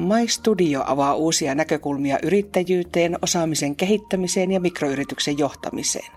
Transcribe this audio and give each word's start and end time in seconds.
My 0.00 0.28
Studio 0.28 0.82
avaa 0.86 1.14
uusia 1.14 1.54
näkökulmia 1.54 2.18
yrittäjyyteen, 2.22 3.18
osaamisen 3.22 3.76
kehittämiseen 3.76 4.52
ja 4.52 4.60
mikroyrityksen 4.60 5.38
johtamiseen. 5.38 6.12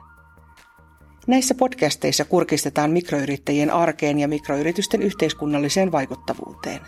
Näissä 1.28 1.56
podcasteissa 1.56 2.26
kurkistetaan 2.26 2.92
mikroyrittäjien 2.92 3.72
arkeen 3.72 4.20
ja 4.20 4.28
mikroyritysten 4.28 5.02
yhteiskunnalliseen 5.02 5.92
vaikuttavuuteen. 5.92 6.80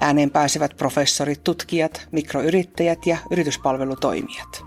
Ääneen 0.00 0.30
pääsevät 0.30 0.76
professorit, 0.76 1.44
tutkijat, 1.44 2.08
mikroyrittäjät 2.12 3.06
ja 3.06 3.16
yrityspalvelutoimijat. 3.30 4.62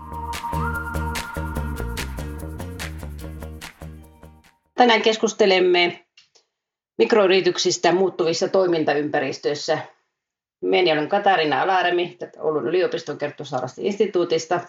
Tänään 4.74 5.02
keskustelemme 5.02 6.06
mikroyrityksistä 6.98 7.92
muuttuvissa 7.92 8.48
toimintaympäristöissä. 8.48 9.78
Minä 10.60 10.92
olen 10.92 11.08
Katarina 11.08 11.62
Alaremi 11.62 12.18
Oulun 12.38 12.68
yliopiston 12.68 13.18
Kerttusaarasti 13.18 13.86
instituutista 13.86 14.60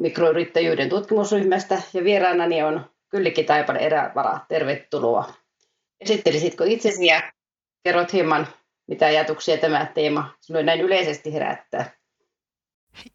mikroyrittäjyyden 0.00 0.88
tutkimusryhmästä 0.88 1.82
ja 1.94 2.04
vieraanani 2.04 2.62
on 2.62 2.90
Kyllikki 3.08 3.44
Taipale 3.44 3.78
erävara. 3.78 4.40
Tervetuloa. 4.48 5.34
Esittelisitkö 6.00 6.64
itsesi 6.66 7.06
ja 7.06 7.32
kerrot 7.84 8.12
hieman, 8.12 8.46
mitä 8.86 9.06
ajatuksia 9.06 9.56
tämä 9.56 9.86
teema 9.94 10.34
sinulle 10.40 10.64
näin 10.64 10.80
yleisesti 10.80 11.32
herättää? 11.32 11.90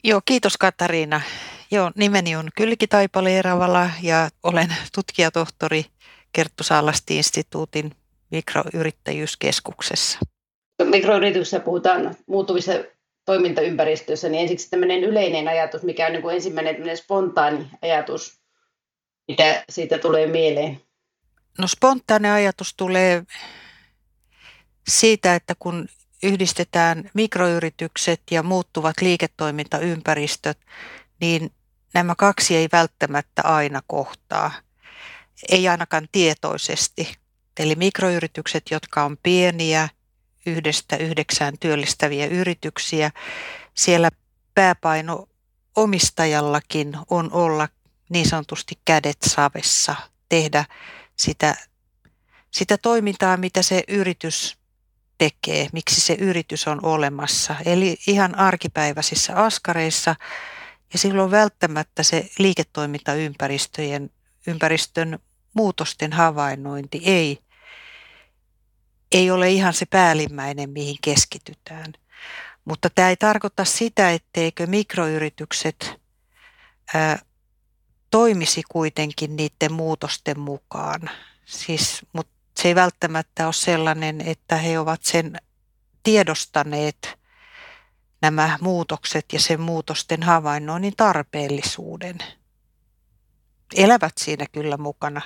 Joo, 0.03 0.21
kiitos 0.25 0.57
Katariina. 0.57 1.21
Joo, 1.71 1.91
nimeni 1.95 2.35
on 2.35 2.49
Kyllikki 2.55 2.87
Taipale 2.87 3.39
Erävala 3.39 3.89
ja 4.01 4.29
olen 4.43 4.75
tutkijatohtori 4.95 5.85
Kerttu 6.33 6.63
Saalasti 6.63 7.17
instituutin 7.17 7.91
mikroyrittäjyyskeskuksessa. 8.31 10.19
Mikroyrityksessä 10.83 11.59
puhutaan 11.59 12.15
muuttuvissa 12.27 12.71
toimintaympäristössä, 13.25 14.29
niin 14.29 14.41
ensiksi 14.41 14.69
tämmöinen 14.69 15.03
yleinen 15.03 15.47
ajatus, 15.47 15.83
mikä 15.83 16.05
on 16.05 16.11
niin 16.11 16.21
kuin 16.21 16.35
ensimmäinen 16.35 16.97
spontaani 16.97 17.67
ajatus, 17.81 18.39
mitä 19.27 19.63
siitä 19.69 19.97
tulee 19.97 20.27
mieleen? 20.27 20.81
No 21.57 21.67
spontaani 21.67 22.29
ajatus 22.29 22.73
tulee 22.77 23.23
siitä, 24.87 25.35
että 25.35 25.55
kun 25.59 25.87
yhdistetään 26.23 27.09
mikroyritykset 27.13 28.21
ja 28.31 28.43
muuttuvat 28.43 28.95
liiketoimintaympäristöt, 29.01 30.57
niin 31.21 31.51
nämä 31.93 32.15
kaksi 32.17 32.55
ei 32.55 32.67
välttämättä 32.71 33.41
aina 33.41 33.81
kohtaa. 33.87 34.51
Ei 35.49 35.67
ainakaan 35.67 36.07
tietoisesti. 36.11 37.13
Eli 37.59 37.75
mikroyritykset, 37.75 38.63
jotka 38.71 39.03
on 39.03 39.17
pieniä, 39.23 39.89
yhdestä 40.45 40.97
yhdeksään 40.97 41.53
työllistäviä 41.59 42.25
yrityksiä. 42.25 43.11
Siellä 43.73 44.09
pääpaino 44.55 45.27
omistajallakin 45.75 46.97
on 47.09 47.31
olla 47.31 47.69
niin 48.09 48.29
sanotusti 48.29 48.79
kädet 48.85 49.17
savessa, 49.27 49.95
tehdä 50.29 50.65
sitä, 51.15 51.55
sitä 52.51 52.77
toimintaa, 52.77 53.37
mitä 53.37 53.61
se 53.61 53.83
yritys 53.87 54.57
tekee, 55.17 55.67
miksi 55.73 56.01
se 56.01 56.13
yritys 56.13 56.67
on 56.67 56.85
olemassa. 56.85 57.55
Eli 57.65 57.97
ihan 58.07 58.35
arkipäiväisissä 58.39 59.35
askareissa 59.35 60.15
ja 60.93 60.99
silloin 60.99 61.31
välttämättä 61.31 62.03
se 62.03 62.29
liiketoimintaympäristöjen 62.37 64.09
ympäristön 64.47 65.19
muutosten 65.53 66.13
havainnointi 66.13 67.01
ei 67.05 67.42
ei 69.13 69.31
ole 69.31 69.49
ihan 69.49 69.73
se 69.73 69.85
päällimmäinen, 69.85 70.69
mihin 70.69 70.97
keskitytään. 71.01 71.93
Mutta 72.65 72.89
tämä 72.89 73.09
ei 73.09 73.17
tarkoita 73.17 73.65
sitä, 73.65 74.11
etteikö 74.11 74.67
mikroyritykset 74.67 76.01
ää, 76.93 77.19
toimisi 78.09 78.63
kuitenkin 78.71 79.35
niiden 79.35 79.73
muutosten 79.73 80.39
mukaan. 80.39 81.09
Siis, 81.45 82.05
mutta 82.13 82.33
se 82.59 82.67
ei 82.67 82.75
välttämättä 82.75 83.45
ole 83.45 83.53
sellainen, 83.53 84.21
että 84.21 84.55
he 84.55 84.79
ovat 84.79 85.03
sen 85.03 85.35
tiedostaneet 86.03 87.19
nämä 88.21 88.57
muutokset 88.61 89.25
ja 89.33 89.39
sen 89.39 89.61
muutosten 89.61 90.23
havainnoinnin 90.23 90.93
tarpeellisuuden. 90.97 92.17
Elävät 93.75 94.13
siinä 94.17 94.45
kyllä 94.51 94.77
mukana 94.77 95.21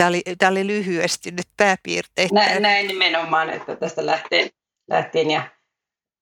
Tämä 0.00 0.08
oli, 0.08 0.22
tämä 0.38 0.50
oli 0.50 0.66
lyhyesti 0.66 1.30
nyt 1.30 1.46
pääpiirteitä. 1.56 2.34
Näin, 2.34 2.62
näin 2.62 2.86
nimenomaan, 2.86 3.50
että 3.50 3.76
tästä 3.76 4.06
lähtien, 4.06 4.48
lähtien 4.90 5.30
ja 5.30 5.42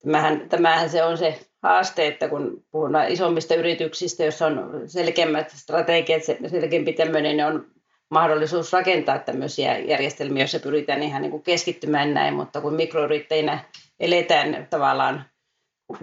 tämähän, 0.03 0.49
tämähän 0.49 0.91
se 0.91 1.05
on 1.05 1.19
se 1.19 1.41
haaste, 1.62 2.06
että 2.06 2.28
kun 2.28 2.65
puhutaan 2.71 3.09
isommista 3.09 3.55
yrityksistä, 3.55 4.22
joissa 4.22 4.47
on 4.47 4.83
selkeämmät 4.87 5.50
strategiat, 5.50 6.22
selkeämpi 6.47 6.93
tämmöinen 6.93 7.37
niin 7.37 7.47
on 7.47 7.67
mahdollisuus 8.11 8.72
rakentaa 8.72 9.19
tämmöisiä 9.19 9.78
järjestelmiä, 9.78 10.43
joissa 10.43 10.61
pyritään 10.61 11.03
ihan 11.03 11.22
niin 11.22 11.31
kuin 11.31 11.43
keskittymään 11.43 12.15
näin, 12.15 12.34
mutta 12.34 12.61
kun 12.61 12.75
mikroyrittäjinä 12.75 13.65
eletään 14.00 14.67
tavallaan 14.71 15.25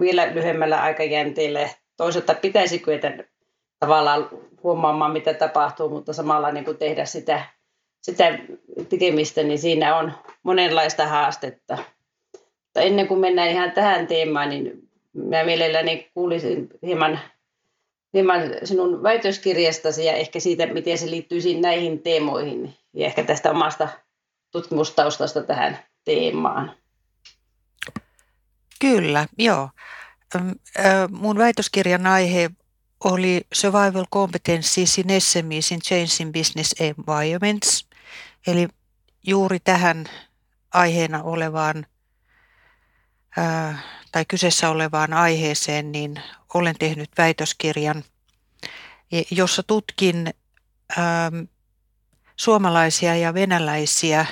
vielä 0.00 0.34
lyhyemmällä 0.34 0.82
aikajänteellä, 0.82 1.68
toisaalta 1.96 2.34
pitäisi 2.34 2.78
kyetä 2.78 3.12
tavallaan 3.80 4.28
huomaamaan, 4.62 5.12
mitä 5.12 5.34
tapahtuu, 5.34 5.88
mutta 5.88 6.12
samalla 6.12 6.52
niin 6.52 6.64
kuin 6.64 6.78
tehdä 6.78 7.04
sitä 7.04 7.55
sitä 8.06 8.38
tekemistä, 8.88 9.42
niin 9.42 9.58
siinä 9.58 9.96
on 9.96 10.12
monenlaista 10.42 11.06
haastetta. 11.06 11.78
Mutta 12.32 12.80
ennen 12.80 13.08
kuin 13.08 13.20
mennään 13.20 13.48
ihan 13.48 13.72
tähän 13.72 14.06
teemaan, 14.06 14.48
niin 14.48 14.88
mä 15.12 15.44
mielelläni 15.44 16.10
kuulisin 16.14 16.68
hieman, 16.82 17.20
hieman 18.14 18.40
sinun 18.64 19.02
väitöskirjastasi 19.02 20.04
ja 20.04 20.12
ehkä 20.12 20.40
siitä, 20.40 20.66
miten 20.66 20.98
se 20.98 21.10
liittyy 21.10 21.40
näihin 21.60 22.02
teemoihin 22.02 22.74
ja 22.94 23.06
ehkä 23.06 23.22
tästä 23.22 23.50
omasta 23.50 23.88
tutkimustaustasta 24.50 25.42
tähän 25.42 25.78
teemaan. 26.04 26.72
Kyllä, 28.80 29.26
joo. 29.38 29.70
Mun 31.10 31.38
väitöskirjan 31.38 32.06
aihe 32.06 32.50
oli 33.04 33.40
Survival 33.54 34.04
Competencies 34.12 34.98
in 34.98 35.20
SMEs 35.20 35.72
in 35.72 35.80
Changing 35.80 36.32
Business 36.32 36.74
Environments. 36.80 37.86
Eli 38.46 38.68
juuri 39.26 39.60
tähän 39.60 40.06
aiheena 40.72 41.22
olevaan 41.22 41.86
ää, 43.36 43.78
tai 44.12 44.24
kyseessä 44.24 44.70
olevaan 44.70 45.12
aiheeseen, 45.12 45.92
niin 45.92 46.22
olen 46.54 46.74
tehnyt 46.78 47.10
väitöskirjan, 47.18 48.04
jossa 49.30 49.62
tutkin 49.62 50.34
ää, 50.96 51.30
suomalaisia 52.36 53.16
ja 53.16 53.34
venäläisiä 53.34 54.26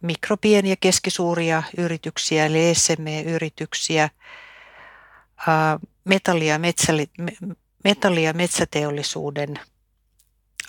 mikropieniä 0.00 0.76
keskisuuria 0.80 1.62
yrityksiä, 1.76 2.46
eli 2.46 2.74
SME-yrityksiä, 2.74 4.10
metalli- 6.04 6.46
ja, 6.46 6.58
metsäli, 6.58 7.10
metalli- 7.84 8.24
ja 8.24 8.32
metsäteollisuuden 8.32 9.60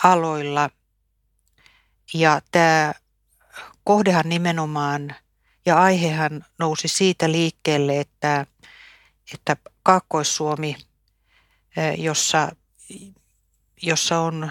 aloilla– 0.02 0.70
ja 2.14 2.40
tämä 2.50 2.94
kohdehan 3.84 4.28
nimenomaan 4.28 5.14
ja 5.66 5.82
aihehan 5.82 6.44
nousi 6.58 6.88
siitä 6.88 7.32
liikkeelle, 7.32 8.00
että, 8.00 8.46
että 9.34 9.56
Kaakkois-Suomi, 9.82 10.76
jossa, 11.98 12.52
jossa 13.82 14.20
on 14.20 14.50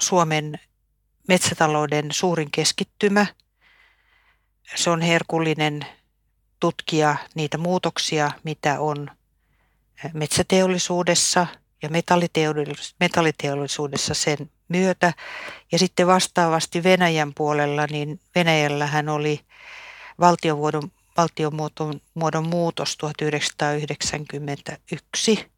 Suomen 0.00 0.60
metsätalouden 1.28 2.12
suurin 2.12 2.50
keskittymä, 2.50 3.26
se 4.74 4.90
on 4.90 5.00
herkullinen 5.00 5.86
tutkia 6.60 7.16
niitä 7.34 7.58
muutoksia, 7.58 8.30
mitä 8.44 8.80
on 8.80 9.10
metsäteollisuudessa 10.12 11.46
ja 11.82 11.88
metalliteollisuudessa 13.00 14.14
sen 14.14 14.50
myötä. 14.68 15.12
Ja 15.72 15.78
sitten 15.78 16.06
vastaavasti 16.06 16.82
Venäjän 16.82 17.34
puolella, 17.34 17.86
niin 17.90 18.20
Venäjällähän 18.34 19.08
oli 19.08 19.40
valtiomuodon, 20.20 20.90
valtiomuodon 21.16 22.48
muutos 22.48 22.96
1991. 22.96 25.50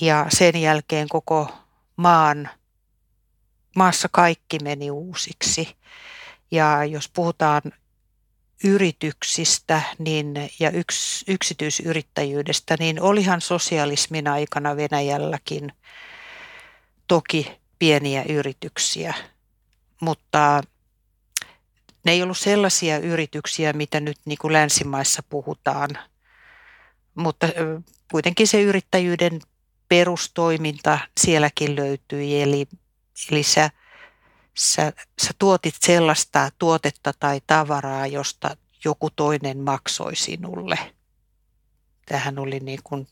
Ja 0.00 0.26
sen 0.28 0.60
jälkeen 0.60 1.08
koko 1.08 1.48
maan, 1.96 2.50
maassa 3.76 4.08
kaikki 4.12 4.58
meni 4.62 4.90
uusiksi. 4.90 5.76
Ja 6.50 6.84
jos 6.84 7.08
puhutaan 7.08 7.62
yrityksistä 8.64 9.82
niin, 9.98 10.34
ja 10.60 10.70
yks, 10.70 11.24
yksityisyrittäjyydestä, 11.28 12.76
niin 12.78 13.00
olihan 13.00 13.40
sosialismin 13.40 14.28
aikana 14.28 14.76
Venäjälläkin 14.76 15.72
toki 17.08 17.52
pieniä 17.78 18.22
yrityksiä, 18.28 19.14
mutta 20.00 20.62
ne 22.04 22.12
ei 22.12 22.22
ollut 22.22 22.38
sellaisia 22.38 22.98
yrityksiä, 22.98 23.72
mitä 23.72 24.00
nyt 24.00 24.18
niin 24.24 24.38
kuin 24.40 24.52
länsimaissa 24.52 25.22
puhutaan, 25.28 25.90
mutta 27.14 27.48
kuitenkin 28.10 28.46
se 28.46 28.62
yrittäjyyden 28.62 29.40
perustoiminta 29.88 30.98
sielläkin 31.20 31.76
löytyi, 31.76 32.42
eli, 32.42 32.66
eli 33.30 33.42
sä, 33.42 33.70
sä, 34.58 34.92
sä 35.22 35.30
tuotit 35.38 35.74
sellaista 35.80 36.50
tuotetta 36.58 37.12
tai 37.20 37.40
tavaraa, 37.46 38.06
josta 38.06 38.56
joku 38.84 39.10
toinen 39.10 39.58
maksoi 39.58 40.16
sinulle. 40.16 40.78
Tähän 42.06 42.38
oli 42.38 42.60
niin 42.60 42.80
kuin, 42.84 43.06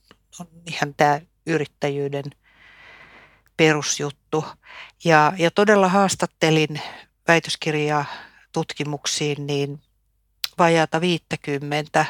ihan 0.67 0.95
tämä 0.97 1.21
yrittäjyyden 1.47 2.25
perusjuttu. 3.57 4.45
Ja, 5.05 5.33
ja 5.39 5.51
todella 5.51 5.89
haastattelin 5.89 6.81
väitöskirjaa 7.29 8.05
tutkimuksiin 8.53 9.47
niin 9.47 9.81
vajaata 10.59 11.01
50 11.01 12.07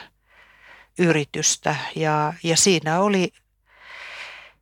yritystä 0.98 1.76
ja, 1.96 2.32
ja 2.42 2.56
siinä 2.56 3.00
oli 3.00 3.32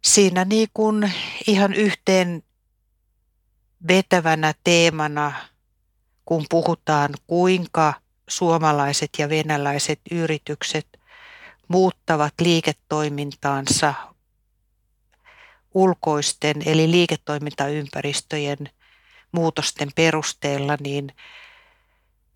siinä 0.05 0.45
niin 0.45 0.69
kuin 0.75 1.13
ihan 1.47 1.75
yhteen 1.75 2.43
vetävänä 3.89 4.55
teemana, 4.65 5.33
kun 6.25 6.47
puhutaan 6.51 7.15
kuinka 7.27 7.95
suomalaiset 8.29 9.11
ja 9.19 9.29
venäläiset 9.29 10.01
yritykset 10.11 11.01
muuttavat 11.69 12.35
liiketoimintaansa 12.41 13.95
ulkoisten 15.75 16.57
eli 16.67 16.91
liiketoimintaympäristöjen 16.91 18.59
muutosten 19.33 19.91
perusteella, 19.95 20.77
niin 20.81 21.17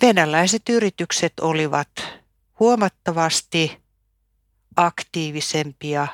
venäläiset 0.03 0.69
yritykset 0.69 1.33
olivat 1.41 1.89
huomattavasti 2.61 3.83
aktiivisempia 4.77 6.07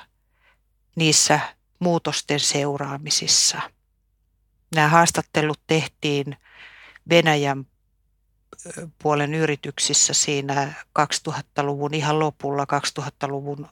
niissä 0.96 1.40
muutosten 1.78 2.40
seuraamisissa. 2.40 3.60
Nämä 4.74 4.88
haastattelut 4.88 5.60
tehtiin 5.66 6.36
Venäjän 7.10 7.66
puolen 9.02 9.34
yrityksissä 9.34 10.14
siinä 10.14 10.72
2000-luvun 10.98 11.94
ihan 11.94 12.18
lopulla, 12.18 12.66
2000-luvun, 13.00 13.68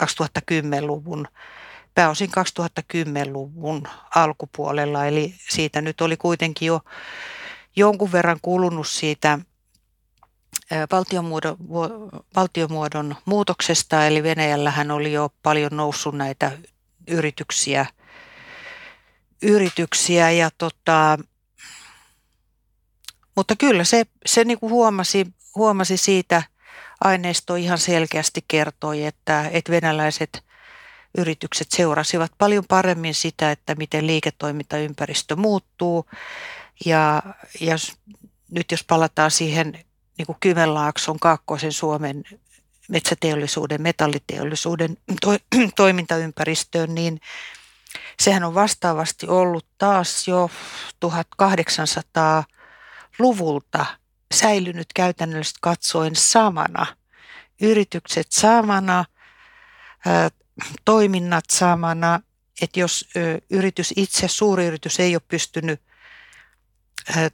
2010-luvun, 0.00 1.28
pääosin 1.94 2.30
2010-luvun 2.30 3.88
alkupuolella. 4.14 5.06
Eli 5.06 5.34
siitä 5.50 5.80
nyt 5.80 6.00
oli 6.00 6.16
kuitenkin 6.16 6.66
jo 6.66 6.80
jonkun 7.76 8.12
verran 8.12 8.38
kulunut 8.42 8.88
siitä 8.88 9.38
valtiomuodon, 10.92 11.56
valtiomuodon 12.36 13.16
muutoksesta, 13.24 14.06
eli 14.06 14.22
Venäjällähän 14.22 14.90
oli 14.90 15.12
jo 15.12 15.30
paljon 15.42 15.76
noussut 15.76 16.14
näitä 16.14 16.52
yrityksiä, 17.08 17.86
yrityksiä 19.42 20.30
ja 20.30 20.50
tota, 20.58 21.18
mutta 23.36 23.56
kyllä 23.56 23.84
se, 23.84 24.04
se 24.26 24.44
niin 24.44 24.58
kuin 24.58 24.70
huomasi, 24.70 25.26
huomasi 25.54 25.96
siitä 25.96 26.42
aineisto 27.00 27.54
ihan 27.54 27.78
selkeästi 27.78 28.44
kertoi, 28.48 29.04
että, 29.04 29.48
että 29.52 29.72
venäläiset 29.72 30.44
yritykset 31.18 31.70
seurasivat 31.70 32.32
paljon 32.38 32.64
paremmin 32.68 33.14
sitä, 33.14 33.50
että 33.50 33.74
miten 33.74 34.06
liiketoimintaympäristö 34.06 35.36
muuttuu. 35.36 36.06
Ja, 36.84 37.22
ja 37.60 37.76
nyt 38.50 38.70
jos 38.70 38.84
palataan 38.84 39.30
siihen 39.30 39.84
niin 40.18 40.26
kuin 40.26 40.36
Kymenlaakson 40.40 41.18
kaakkoisen 41.20 41.72
Suomen 41.72 42.24
metsäteollisuuden, 42.88 43.82
metalliteollisuuden 43.82 44.96
to, 45.20 45.36
toimintaympäristöön, 45.76 46.94
niin 46.94 47.20
sehän 48.20 48.44
on 48.44 48.54
vastaavasti 48.54 49.26
ollut 49.26 49.66
taas 49.78 50.28
jo 50.28 50.50
1800-luvulta 51.04 53.86
säilynyt 54.34 54.86
käytännöllisesti 54.94 55.58
katsoen 55.62 56.16
samana. 56.16 56.86
Yritykset 57.60 58.26
samana, 58.30 59.04
toiminnat 60.84 61.44
samana, 61.52 62.20
että 62.62 62.80
jos 62.80 63.08
yritys 63.50 63.92
itse, 63.96 64.28
suuri 64.28 64.66
yritys 64.66 65.00
ei 65.00 65.14
ole 65.14 65.22
pystynyt 65.28 65.82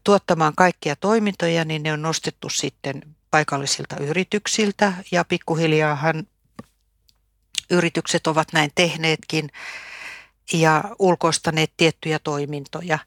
tuottamaan 0.05 0.53
kaikkia 0.57 0.97
toimintoja, 0.97 1.65
niin 1.65 1.83
ne 1.83 1.93
on 1.93 2.03
nostettu 2.03 2.49
sitten 2.49 3.03
paikallisilta 3.31 3.97
yrityksiltä 3.97 4.93
ja 5.11 5.25
pikkuhiljaahan 5.25 6.27
yritykset 7.71 8.27
ovat 8.27 8.53
näin 8.53 8.71
tehneetkin 8.75 9.51
ja 10.53 10.85
ulkoistaneet 10.99 11.73
tiettyjä 11.77 12.19
toimintoja, 12.19 12.99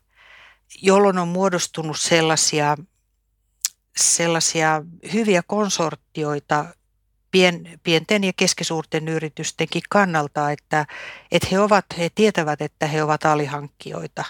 jolloin 0.82 1.18
on 1.18 1.28
muodostunut 1.28 2.00
sellaisia, 2.00 2.78
sellaisia 3.98 4.82
hyviä 5.14 5.44
konsortioita 5.48 6.66
pien, 7.32 7.80
pienten 7.84 8.24
ja 8.24 8.34
keskisuurten 8.38 9.08
yritystenkin 9.08 9.82
kannalta, 9.90 10.52
että, 10.52 10.86
että 11.32 11.48
he, 11.52 11.60
ovat, 11.60 11.86
he 11.98 12.10
tietävät, 12.16 12.62
että 12.62 12.88
he 12.88 13.04
ovat 13.04 13.26
alihankkijoita. 13.26 14.24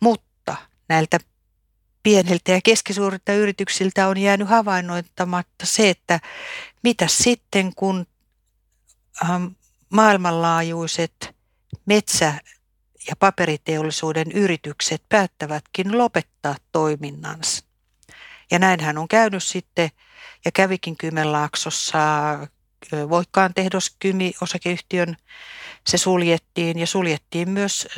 Mutta 0.00 0.56
näiltä 0.88 1.18
pieniltä 2.02 2.52
ja 2.52 2.60
keskisuurilta 2.64 3.32
yrityksiltä 3.32 4.08
on 4.08 4.18
jäänyt 4.18 4.48
havainnoittamatta 4.48 5.66
se, 5.66 5.90
että 5.90 6.20
mitä 6.82 7.06
sitten 7.08 7.74
kun 7.74 8.06
ähm, 9.24 9.46
maailmanlaajuiset 9.90 11.37
metsä- 11.86 12.40
ja 13.08 13.16
paperiteollisuuden 13.18 14.32
yritykset 14.32 15.02
päättävätkin 15.08 15.98
lopettaa 15.98 16.56
toiminnansa. 16.72 17.64
Ja 18.50 18.58
näinhän 18.58 18.98
on 18.98 19.08
käynyt 19.08 19.42
sitten 19.42 19.90
ja 20.44 20.52
kävikin 20.52 20.96
Kymenlaaksossa 20.96 21.98
Voikkaan 22.92 23.54
tehdos 23.54 23.96
Kymi 23.98 24.32
osakeyhtiön 24.40 25.16
se 25.86 25.98
suljettiin 25.98 26.78
ja 26.78 26.86
suljettiin 26.86 27.50
myös 27.50 27.88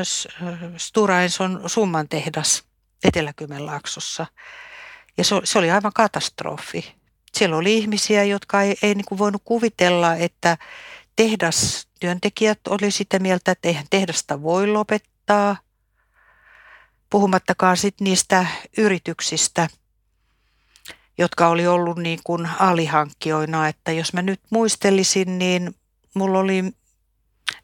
Stura 0.76 1.22
Enson 1.22 1.62
summan 1.66 2.08
tehdas 2.08 2.64
Etelä-Kymenlaaksossa. 3.04 4.26
Ja 5.16 5.24
se, 5.24 5.58
oli 5.58 5.70
aivan 5.70 5.92
katastrofi. 5.94 6.94
Siellä 7.34 7.56
oli 7.56 7.76
ihmisiä, 7.76 8.24
jotka 8.24 8.62
ei, 8.62 8.76
ei 8.82 8.94
niin 8.94 9.18
voinut 9.18 9.42
kuvitella, 9.44 10.14
että 10.14 10.58
tehdastyöntekijät 11.20 12.60
oli 12.68 12.90
sitä 12.90 13.18
mieltä, 13.18 13.52
että 13.52 13.68
eihän 13.68 13.86
tehdasta 13.90 14.42
voi 14.42 14.66
lopettaa. 14.66 15.56
Puhumattakaan 17.10 17.76
sit 17.76 18.00
niistä 18.00 18.46
yrityksistä, 18.78 19.68
jotka 21.18 21.48
oli 21.48 21.66
ollut 21.66 21.98
niin 21.98 22.20
kuin 22.24 22.48
alihankkijoina. 22.58 23.68
Että 23.68 23.92
jos 23.92 24.12
mä 24.12 24.22
nyt 24.22 24.40
muistelisin, 24.50 25.38
niin 25.38 25.74
mulla 26.14 26.38
oli, 26.38 26.62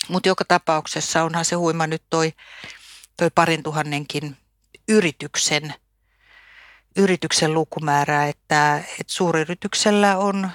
mutta 0.08 0.28
joka 0.28 0.44
tapauksessa 0.44 1.22
onhan 1.22 1.44
se 1.44 1.56
huima 1.56 1.86
nyt 1.86 2.02
toi, 2.10 2.32
toi 3.16 3.30
parin 3.34 3.62
tuhannenkin 3.62 4.36
yrityksen, 4.88 5.74
yrityksen 6.96 7.54
lukumäärää, 7.54 8.28
että, 8.28 8.76
että 8.76 9.12
suuryrityksellä 9.12 10.16
on, 10.18 10.50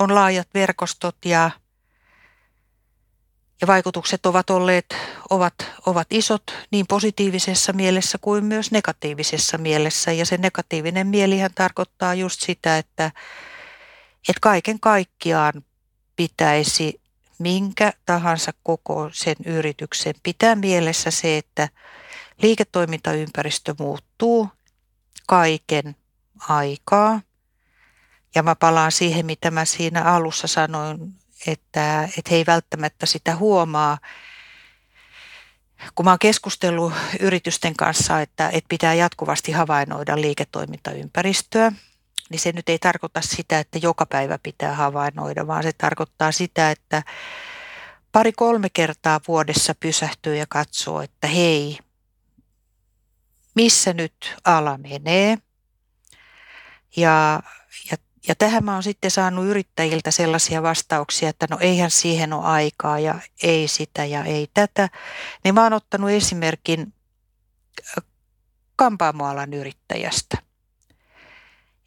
on 0.00 0.14
laajat 0.14 0.48
verkostot 0.54 1.16
ja, 1.24 1.50
ja 3.60 3.66
vaikutukset 3.66 4.26
ovat 4.26 4.50
olleet 4.50 4.96
ovat, 5.30 5.54
ovat 5.86 6.06
isot 6.10 6.42
niin 6.70 6.86
positiivisessa 6.86 7.72
mielessä 7.72 8.18
kuin 8.20 8.44
myös 8.44 8.70
negatiivisessa 8.70 9.58
mielessä. 9.58 10.12
Ja 10.12 10.26
se 10.26 10.36
negatiivinen 10.36 11.06
mielihän 11.06 11.50
tarkoittaa 11.54 12.14
just 12.14 12.40
sitä, 12.40 12.78
että, 12.78 13.10
että 14.28 14.40
kaiken 14.40 14.80
kaikkiaan 14.80 15.64
pitäisi 16.16 17.00
minkä 17.38 17.92
tahansa 18.06 18.52
koko 18.62 19.10
sen 19.12 19.36
yrityksen 19.46 20.14
pitää 20.22 20.54
mielessä 20.54 21.10
se, 21.10 21.38
että 21.38 21.68
liiketoimintaympäristö 22.42 23.74
muuttuu 23.78 24.48
kaiken 25.28 25.96
aikaa. 26.48 27.20
Ja 28.34 28.42
mä 28.42 28.54
palaan 28.54 28.92
siihen, 28.92 29.26
mitä 29.26 29.50
mä 29.50 29.64
siinä 29.64 30.02
alussa 30.02 30.46
sanoin, 30.46 31.14
että, 31.46 32.04
että 32.04 32.30
he 32.30 32.36
ei 32.36 32.46
välttämättä 32.46 33.06
sitä 33.06 33.36
huomaa. 33.36 33.98
Kun 35.94 36.04
mä 36.04 36.10
oon 36.10 36.18
keskustellut 36.18 36.92
yritysten 37.20 37.76
kanssa, 37.76 38.20
että, 38.20 38.48
että 38.48 38.68
pitää 38.68 38.94
jatkuvasti 38.94 39.52
havainnoida 39.52 40.20
liiketoimintaympäristöä, 40.20 41.72
niin 42.30 42.40
se 42.40 42.52
nyt 42.52 42.68
ei 42.68 42.78
tarkoita 42.78 43.20
sitä, 43.20 43.58
että 43.58 43.78
joka 43.82 44.06
päivä 44.06 44.38
pitää 44.42 44.74
havainnoida, 44.74 45.46
vaan 45.46 45.62
se 45.62 45.72
tarkoittaa 45.72 46.32
sitä, 46.32 46.70
että 46.70 47.02
pari-kolme 48.12 48.68
kertaa 48.70 49.20
vuodessa 49.28 49.74
pysähtyy 49.80 50.36
ja 50.36 50.46
katsoo, 50.48 51.02
että 51.02 51.26
hei, 51.26 51.78
missä 53.58 53.92
nyt 53.92 54.36
ala 54.44 54.78
menee. 54.78 55.38
Ja, 56.96 57.42
ja, 57.90 57.96
ja 58.28 58.34
tähän 58.34 58.64
mä 58.64 58.74
oon 58.74 58.82
sitten 58.82 59.10
saanut 59.10 59.44
yrittäjiltä 59.44 60.10
sellaisia 60.10 60.62
vastauksia, 60.62 61.28
että 61.28 61.46
no 61.50 61.58
eihän 61.60 61.90
siihen 61.90 62.32
ole 62.32 62.44
aikaa 62.44 62.98
ja 62.98 63.14
ei 63.42 63.68
sitä 63.68 64.04
ja 64.04 64.24
ei 64.24 64.48
tätä. 64.54 64.88
Niin 65.44 65.54
mä 65.54 65.62
oon 65.62 65.72
ottanut 65.72 66.10
esimerkin 66.10 66.94
kampaamoalan 68.76 69.52
yrittäjästä 69.52 70.48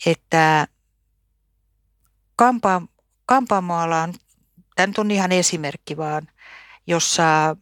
että 0.05 0.67
kampa, 2.35 2.81
kampaamoala 3.25 4.01
on, 4.01 4.13
tämä 4.75 4.87
nyt 4.87 4.97
on 4.97 5.11
ihan 5.11 5.31
esimerkki 5.31 5.97
vaan, 5.97 6.27
jossa 6.87 7.57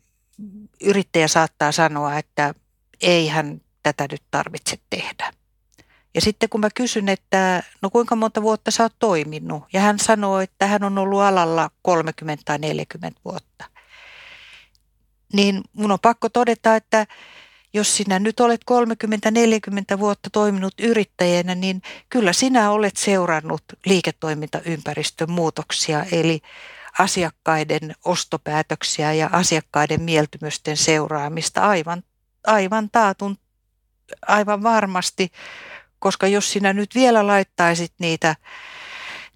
yrittäjä 0.81 1.27
saattaa 1.27 1.71
sanoa, 1.71 2.17
että 2.17 2.53
eihän 3.01 3.61
tätä 3.83 4.07
nyt 4.11 4.23
tarvitse 4.31 4.77
tehdä. 4.89 5.33
Ja 6.15 6.21
sitten 6.21 6.49
kun 6.49 6.61
mä 6.61 6.69
kysyn, 6.75 7.09
että 7.09 7.63
no 7.81 7.89
kuinka 7.89 8.15
monta 8.15 8.41
vuotta 8.41 8.71
sä 8.71 8.83
oot 8.83 8.95
toiminut, 8.99 9.63
ja 9.73 9.81
hän 9.81 9.99
sanoo, 9.99 10.39
että 10.39 10.67
hän 10.67 10.83
on 10.83 10.97
ollut 10.97 11.21
alalla 11.21 11.69
30 11.81 12.43
tai 12.45 12.57
40 12.59 13.21
vuotta, 13.25 13.65
niin 15.33 15.61
mun 15.73 15.91
on 15.91 15.99
pakko 16.01 16.29
todeta, 16.29 16.75
että 16.75 17.07
jos 17.73 17.97
sinä 17.97 18.19
nyt 18.19 18.39
olet 18.39 18.61
30-40 19.95 19.99
vuotta 19.99 20.29
toiminut 20.29 20.73
yrittäjänä, 20.79 21.55
niin 21.55 21.81
kyllä 22.09 22.33
sinä 22.33 22.71
olet 22.71 22.97
seurannut 22.97 23.63
liiketoimintaympäristön 23.85 25.31
muutoksia, 25.31 26.05
eli 26.11 26.41
asiakkaiden 26.99 27.95
ostopäätöksiä 28.05 29.13
ja 29.13 29.29
asiakkaiden 29.31 30.01
mieltymysten 30.01 30.77
seuraamista 30.77 31.61
aivan, 31.61 32.03
aivan 32.47 32.89
taatun, 32.91 33.37
aivan 34.27 34.63
varmasti, 34.63 35.31
koska 35.99 36.27
jos 36.27 36.51
sinä 36.51 36.73
nyt 36.73 36.95
vielä 36.95 37.27
laittaisit 37.27 37.93
niitä 37.99 38.35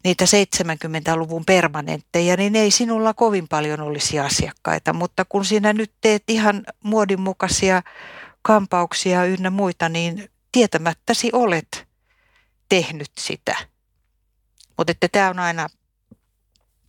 niitä 0.04 0.26
70-luvun 0.26 1.46
permanentteja, 1.46 2.38
niin 2.38 2.56
ei 2.56 2.72
sinulla 2.72 3.14
kovin 3.14 3.48
paljon 3.48 3.82
olisi 3.82 4.20
asiakkaita. 4.20 4.94
Mutta 4.94 5.26
kun 5.26 5.46
sinä 5.46 5.74
nyt 5.74 5.92
teet 6.02 6.24
ihan 6.28 6.64
muodinmukaisia 6.84 7.82
kampauksia 8.42 9.26
ynnä 9.26 9.50
muita, 9.50 9.90
niin 9.90 10.30
tietämättäsi 10.52 11.30
olet 11.34 11.88
tehnyt 12.70 13.12
sitä. 13.20 13.56
Mutta 14.78 14.94
tämä 15.12 15.30
on 15.30 15.40
aina, 15.40 15.70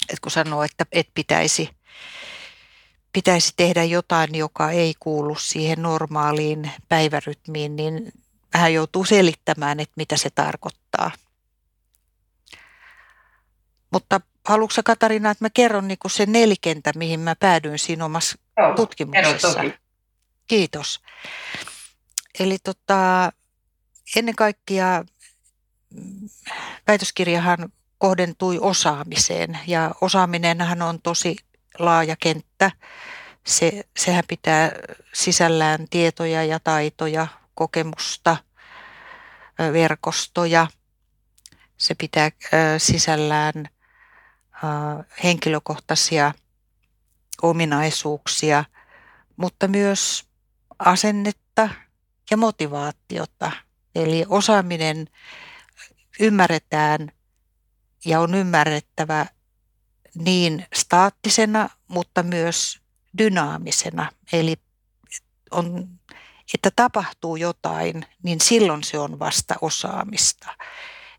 että 0.08 0.20
kun 0.22 0.32
sanoo, 0.32 0.62
että 0.62 0.86
et 0.92 1.08
pitäisi, 1.14 1.70
pitäisi 3.14 3.52
tehdä 3.56 3.84
jotain, 3.84 4.34
joka 4.34 4.70
ei 4.70 4.94
kuulu 5.00 5.34
siihen 5.34 5.82
normaaliin 5.82 6.70
päivärytmiin, 6.88 7.76
niin 7.76 8.12
hän 8.54 8.74
joutuu 8.74 9.04
selittämään, 9.04 9.80
että 9.80 9.92
mitä 9.96 10.16
se 10.16 10.30
tarkoittaa. 10.30 11.10
Mutta 13.90 14.20
haluatko 14.44 14.80
Katarina, 14.84 15.30
että 15.30 15.44
mä 15.44 15.50
kerron 15.50 15.88
niin 15.88 15.98
se 16.06 16.26
nelikentä, 16.26 16.92
mihin 16.96 17.20
mä 17.20 17.34
päädyin 17.36 17.78
siinä 17.78 18.04
omassa 18.04 18.38
Joo, 18.56 18.74
tutkimuksessa? 18.74 19.64
Kiitos. 20.46 21.00
Eli 22.38 22.58
tota, 22.64 23.32
ennen 24.16 24.34
kaikkea 24.34 25.04
mm, 25.90 26.28
väitöskirjahan 26.86 27.72
kohdentui 27.98 28.58
osaamiseen 28.60 29.58
ja 29.66 29.94
osaaminenhan 30.00 30.82
on 30.82 31.02
tosi 31.02 31.36
laaja 31.78 32.16
kenttä. 32.20 32.70
Se, 33.46 33.84
sehän 33.96 34.24
pitää 34.28 34.72
sisällään 35.12 35.86
tietoja 35.90 36.44
ja 36.44 36.60
taitoja, 36.60 37.26
kokemusta, 37.54 38.36
verkostoja. 39.72 40.66
Se 41.76 41.94
pitää 41.94 42.30
sisällään 42.78 43.68
henkilökohtaisia 45.24 46.32
ominaisuuksia, 47.42 48.64
mutta 49.36 49.68
myös 49.68 50.24
asennetta 50.78 51.68
ja 52.30 52.36
motivaatiota. 52.36 53.52
Eli 53.94 54.24
osaaminen 54.28 55.06
ymmärretään 56.20 57.12
ja 58.04 58.20
on 58.20 58.34
ymmärrettävä 58.34 59.26
niin 60.14 60.66
staattisena, 60.74 61.68
mutta 61.88 62.22
myös 62.22 62.80
dynaamisena. 63.18 64.12
Eli 64.32 64.56
on, 65.50 65.88
että 66.54 66.70
tapahtuu 66.76 67.36
jotain, 67.36 68.06
niin 68.22 68.40
silloin 68.40 68.84
se 68.84 68.98
on 68.98 69.18
vasta 69.18 69.54
osaamista. 69.60 70.54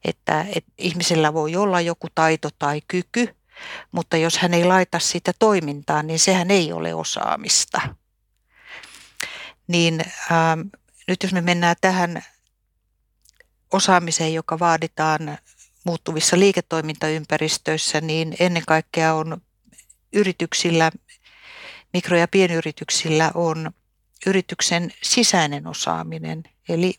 Että, 0.06 0.46
että 0.56 0.72
ihmisellä 0.78 1.34
voi 1.34 1.56
olla 1.56 1.82
joku 1.82 2.08
taito 2.16 2.50
tai 2.60 2.82
kyky, 2.88 3.36
mutta 3.92 4.18
jos 4.18 4.38
hän 4.38 4.54
ei 4.54 4.66
laita 4.66 5.00
sitä 5.00 5.32
toimintaan, 5.40 6.08
niin 6.08 6.20
sehän 6.20 6.52
ei 6.52 6.74
ole 6.74 6.94
osaamista 6.94 7.82
niin 9.68 10.02
ähm, 10.32 10.60
nyt 11.08 11.24
jos 11.24 11.34
me 11.34 11.42
mennään 11.42 11.76
tähän 11.82 12.26
osaamiseen, 13.72 14.34
joka 14.34 14.60
vaaditaan 14.60 15.38
muuttuvissa 15.86 16.40
liiketoimintaympäristöissä, 16.40 18.02
niin 18.02 18.36
ennen 18.40 18.64
kaikkea 18.68 19.14
on 19.14 19.42
yrityksillä, 20.14 20.92
mikro- 21.94 22.18
ja 22.18 22.28
pienyrityksillä 22.28 23.32
on 23.34 23.72
yrityksen 24.26 24.92
sisäinen 25.04 25.68
osaaminen. 25.68 26.44
Eli 26.70 26.94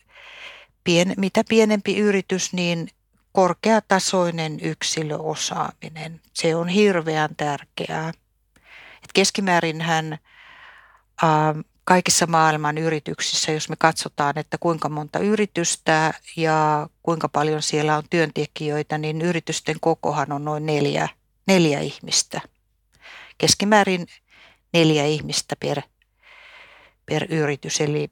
pien, 0.84 1.14
mitä 1.16 1.44
pienempi 1.48 1.96
yritys, 1.98 2.52
niin 2.52 2.88
korkeatasoinen 3.32 4.60
yksilöosaaminen. 4.60 6.20
Se 6.32 6.54
on 6.54 6.68
hirveän 6.68 7.36
tärkeää. 7.36 8.12
Et 9.04 9.12
keskimäärin 9.14 9.80
hän 9.80 10.12
äh, 10.12 11.64
kaikissa 11.86 12.26
maailman 12.26 12.78
yrityksissä, 12.78 13.52
jos 13.52 13.68
me 13.68 13.76
katsotaan, 13.78 14.38
että 14.38 14.58
kuinka 14.58 14.88
monta 14.88 15.18
yritystä 15.18 16.14
ja 16.36 16.88
kuinka 17.02 17.28
paljon 17.28 17.62
siellä 17.62 17.96
on 17.96 18.02
työntekijöitä, 18.10 18.98
niin 18.98 19.22
yritysten 19.22 19.76
kokohan 19.80 20.32
on 20.32 20.44
noin 20.44 20.66
neljä, 20.66 21.08
neljä 21.46 21.80
ihmistä. 21.80 22.40
Keskimäärin 23.38 24.06
neljä 24.72 25.04
ihmistä 25.04 25.56
per, 25.60 25.82
per 27.06 27.34
yritys. 27.34 27.80
Eli 27.80 28.10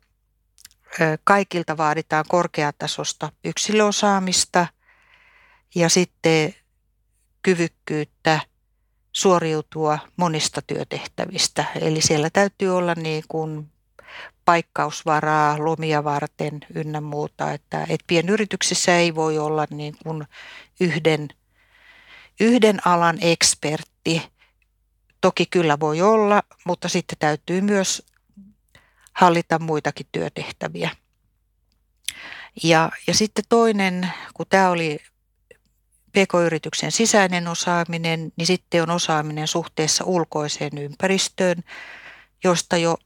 kaikilta 1.24 1.76
vaaditaan 1.76 2.24
korkeatasosta 2.28 3.32
yksilöosaamista 3.44 4.66
ja 5.74 5.88
sitten 5.88 6.54
kyvykkyyttä– 7.42 8.40
suoriutua 9.16 9.98
monista 10.16 10.62
työtehtävistä. 10.62 11.64
Eli 11.80 12.00
siellä 12.00 12.30
täytyy 12.30 12.76
olla 12.76 12.94
niin 12.94 13.24
kuin 13.28 13.70
paikkausvaraa 14.44 15.64
lomia 15.64 16.04
varten 16.04 16.60
ynnä 16.74 17.00
muuta. 17.00 17.52
Että, 17.52 17.86
et 17.88 18.00
pienyrityksissä 18.06 18.96
ei 18.96 19.14
voi 19.14 19.38
olla 19.38 19.66
niin 19.70 19.96
kuin 20.02 20.24
yhden, 20.80 21.28
yhden 22.40 22.86
alan 22.86 23.18
ekspertti. 23.20 24.22
Toki 25.20 25.46
kyllä 25.46 25.80
voi 25.80 26.02
olla, 26.02 26.42
mutta 26.64 26.88
sitten 26.88 27.18
täytyy 27.18 27.60
myös 27.60 28.02
hallita 29.12 29.58
muitakin 29.58 30.06
työtehtäviä. 30.12 30.90
Ja, 32.62 32.90
ja 33.06 33.14
sitten 33.14 33.44
toinen, 33.48 34.12
kun 34.34 34.46
tämä 34.48 34.70
oli 34.70 35.00
PK-yrityksen 36.14 36.92
sisäinen 36.92 37.48
osaaminen, 37.48 38.32
niin 38.36 38.46
sitten 38.46 38.82
on 38.82 38.90
osaaminen 38.90 39.48
suhteessa 39.48 40.04
ulkoiseen 40.04 40.78
ympäristöön, 40.78 41.56
josta 42.44 42.76
jo 42.76 42.96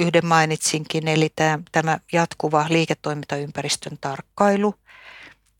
yhden 0.00 0.26
mainitsinkin, 0.26 1.08
eli 1.08 1.32
tämä, 1.36 1.58
tämä 1.72 1.98
jatkuva 2.12 2.66
liiketoimintaympäristön 2.68 3.98
tarkkailu 4.00 4.74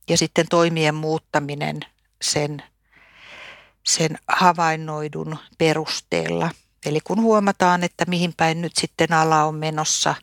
ja 0.09 0.17
sitten 0.17 0.47
toimien 0.51 0.95
muuttaminen 0.95 1.81
sen, 2.23 2.63
sen 3.87 4.19
havainnoidun 4.29 5.39
perusteella. 5.59 6.51
Eli 6.87 7.01
kun 7.05 7.23
huomataan, 7.23 7.85
että 7.85 8.05
mihin 8.09 8.35
päin 8.37 8.63
nyt 8.63 8.77
sitten 8.77 9.13
ala 9.13 9.45
on 9.45 9.55
menossa 9.55 10.15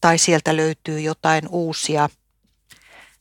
tai 0.00 0.18
sieltä 0.18 0.56
löytyy 0.56 1.00
jotain 1.00 1.48
uusia, 1.48 2.08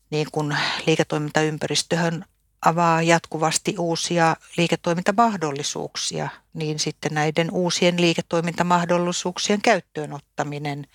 niin 0.10 0.28
kun 0.32 0.56
liiketoimintaympäristöhön 0.88 2.26
avaa 2.66 3.02
jatkuvasti 3.02 3.76
uusia 3.80 4.36
liiketoimintamahdollisuuksia, 4.58 6.30
niin 6.54 6.80
sitten 6.80 7.14
näiden 7.14 7.52
uusien 7.52 8.02
liiketoimintamahdollisuuksien 8.02 9.62
käyttöönottaminen, 9.62 10.88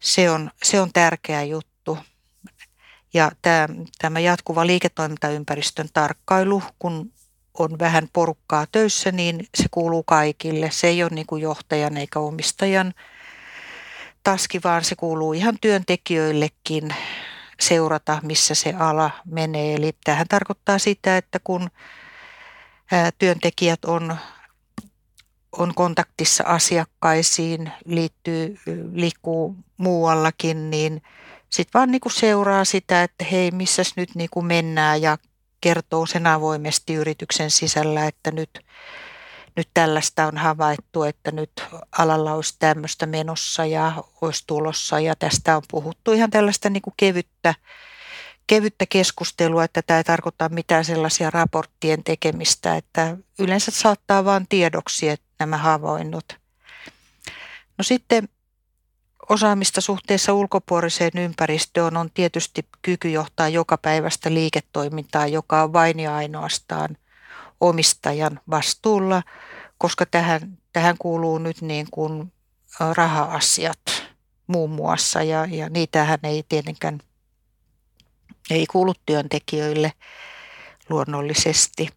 se 0.00 0.30
on, 0.30 0.50
se 0.62 0.80
on 0.80 0.92
tärkeä 0.92 1.42
juttu. 1.42 1.98
Ja 3.14 3.30
tämä, 3.42 3.68
tämä 3.98 4.20
jatkuva 4.20 4.66
liiketoimintaympäristön 4.66 5.88
tarkkailu, 5.92 6.62
kun 6.78 7.12
on 7.58 7.78
vähän 7.78 8.08
porukkaa 8.12 8.66
töissä, 8.72 9.12
niin 9.12 9.46
se 9.54 9.64
kuuluu 9.70 10.02
kaikille. 10.02 10.70
Se 10.70 10.86
ei 10.86 11.02
ole 11.02 11.10
niin 11.14 11.26
kuin 11.26 11.42
johtajan 11.42 11.96
eikä 11.96 12.18
omistajan 12.18 12.94
taski, 14.22 14.60
vaan 14.64 14.84
se 14.84 14.96
kuuluu 14.96 15.32
ihan 15.32 15.58
työntekijöillekin 15.60 16.94
seurata, 17.60 18.18
missä 18.22 18.54
se 18.54 18.74
ala 18.78 19.10
menee. 19.24 19.74
Eli 19.74 19.92
tähän 20.04 20.28
tarkoittaa 20.28 20.78
sitä, 20.78 21.16
että 21.16 21.38
kun 21.44 21.70
työntekijät 23.18 23.84
on, 23.84 24.16
on 25.52 25.74
kontaktissa 25.74 26.44
asiakkaisiin, 26.46 27.72
liittyy, 27.84 28.58
liikkuu 28.92 29.56
muuallakin, 29.76 30.70
niin 30.70 31.02
sitten 31.50 31.78
vaan 31.78 31.90
niin 31.90 32.00
kuin 32.00 32.12
seuraa 32.12 32.64
sitä, 32.64 33.02
että 33.02 33.24
hei, 33.24 33.50
missäs 33.50 33.96
nyt 33.96 34.14
niin 34.14 34.30
kuin 34.30 34.46
mennään 34.46 35.02
ja 35.02 35.18
kertoo 35.60 36.06
sen 36.06 36.26
avoimesti 36.26 36.94
yrityksen 36.94 37.50
sisällä, 37.50 38.06
että 38.06 38.30
nyt, 38.30 38.50
nyt 39.56 39.68
tällaista 39.74 40.26
on 40.26 40.36
havaittu, 40.36 41.02
että 41.02 41.32
nyt 41.32 41.50
alalla 41.98 42.32
olisi 42.32 42.56
tämmöistä 42.58 43.06
menossa 43.06 43.66
ja 43.66 44.04
olisi 44.20 44.44
tulossa 44.46 45.00
ja 45.00 45.16
tästä 45.16 45.56
on 45.56 45.62
puhuttu 45.70 46.12
ihan 46.12 46.30
tällaista 46.30 46.70
niin 46.70 46.82
kuin 46.82 46.94
kevyttä, 46.96 47.54
kevyttä 48.46 48.86
keskustelua, 48.86 49.64
että 49.64 49.82
tämä 49.82 49.98
ei 49.98 50.04
tarkoita 50.04 50.48
mitään 50.48 50.84
sellaisia 50.84 51.30
raporttien 51.30 52.04
tekemistä, 52.04 52.76
että 52.76 53.16
yleensä 53.38 53.70
saattaa 53.70 54.24
vain 54.24 54.46
tiedoksi 54.48 55.08
että 55.08 55.26
nämä 55.38 55.56
havainnot. 55.56 56.24
No 57.78 57.82
sitten 57.82 58.28
osaamista 59.28 59.80
suhteessa 59.80 60.32
ulkopuoliseen 60.32 61.18
ympäristöön 61.18 61.96
on 61.96 62.10
tietysti 62.14 62.66
kyky 62.82 63.10
johtaa 63.10 63.48
joka 63.48 63.78
päivästä 63.78 64.34
liiketoimintaa, 64.34 65.26
joka 65.26 65.62
on 65.62 65.72
vain 65.72 66.00
ja 66.00 66.16
ainoastaan 66.16 66.96
omistajan 67.60 68.40
vastuulla, 68.50 69.22
koska 69.78 70.06
tähän, 70.06 70.58
tähän 70.72 70.96
kuuluu 70.98 71.38
nyt 71.38 71.62
niin 71.62 71.86
kuin 71.90 72.32
raha-asiat 72.94 73.80
muun 74.46 74.70
muassa 74.70 75.22
ja, 75.22 75.44
ja 75.44 75.68
niitähän 75.68 76.18
ei 76.22 76.44
tietenkään 76.48 77.00
ei 78.50 78.66
kuulu 78.66 78.94
työntekijöille 79.06 79.92
luonnollisesti. 80.88 81.88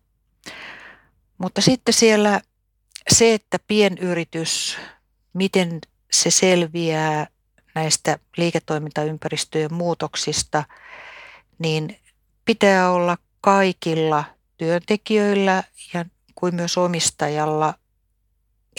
Mutta 1.37 1.61
sitten 1.61 1.93
siellä 1.93 2.41
se, 3.13 3.33
että 3.33 3.57
pienyritys, 3.67 4.77
miten 5.33 5.81
se 6.11 6.31
selviää 6.31 7.27
näistä 7.75 8.19
liiketoimintaympäristöjen 8.37 9.73
muutoksista, 9.73 10.63
niin 11.59 11.99
pitää 12.45 12.91
olla 12.91 13.17
kaikilla 13.41 14.23
työntekijöillä 14.59 15.63
ja 15.93 16.05
kuin 16.35 16.55
myös 16.55 16.77
omistajalla 16.77 17.73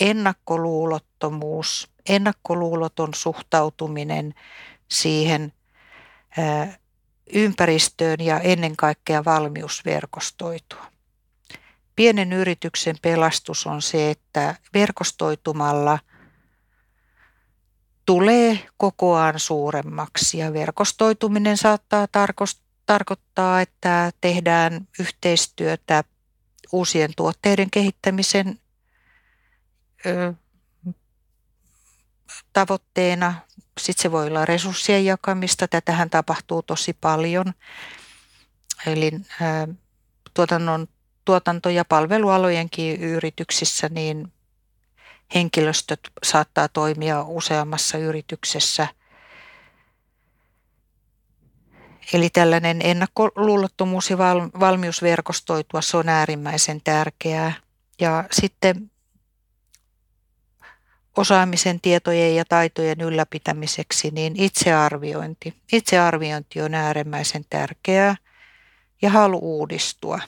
ennakkoluulottomuus, 0.01 1.91
ennakkoluuloton 2.09 3.15
suhtautuminen 3.15 4.35
siihen 4.91 5.53
ympäristöön 7.33 8.21
ja 8.21 8.41
ennen 8.41 8.77
kaikkea 8.77 9.25
valmius 9.25 9.85
verkostoitua. 9.85 10.87
Pienen 11.97 12.33
yrityksen 12.33 12.97
pelastus 13.03 13.67
on 13.67 13.83
se, 13.83 14.11
että 14.11 14.55
verkostoitumalla– 14.75 15.99
tulee 18.11 18.59
kokoaan 18.77 19.39
suuremmaksi 19.41 20.39
ja 20.39 20.53
verkostoituminen 20.53 21.57
saattaa 21.57 22.07
tarkoittaa, 22.91 23.61
että 23.61 24.11
tehdään 24.21 24.89
yhteistyötä 25.01 26.05
uusien 26.73 27.11
tuotteiden 27.17 27.71
kehittämisen 27.71 28.61
ö, 30.07 30.35
tavoitteena. 32.53 33.35
Sitten 33.81 34.03
se 34.03 34.13
voi 34.13 34.27
olla 34.27 34.45
resurssien 34.45 35.05
jakamista. 35.05 35.69
Tätähän 35.69 36.11
tapahtuu 36.11 36.63
tosi 36.63 36.93
paljon. 36.93 37.55
Eli 38.87 39.11
ö, 39.15 39.75
tuotannon, 40.35 40.89
tuotanto- 41.25 41.71
ja 41.71 41.85
palvelualojenkin 41.85 43.01
yrityksissä 43.01 43.89
niin 43.89 44.33
henkilöstöt 45.35 46.01
saattaa 46.23 46.69
toimia 46.69 47.23
useammassa 47.23 47.99
yrityksessä. 47.99 48.89
Eli 52.13 52.31
tällainen 52.31 52.81
ennakkoluulottomuus 52.85 54.11
ja 54.11 54.19
valmius 54.61 55.03
verkostoitua, 55.03 55.83
se 55.83 55.97
on 55.97 56.09
äärimmäisen 56.09 56.81
tärkeää. 56.85 57.53
Ja 58.01 58.25
sitten 58.33 58.91
osaamisen, 61.17 61.81
tietojen 61.81 62.37
ja 62.37 62.45
taitojen 62.45 63.01
ylläpitämiseksi, 63.01 64.11
niin 64.11 64.35
itsearviointi. 64.37 65.55
Itsearviointi 65.73 66.63
on 66.63 66.75
äärimmäisen 66.75 67.45
tärkeää 67.51 68.17
ja 69.03 69.11
halu 69.11 69.39
uudistua. 69.43 70.21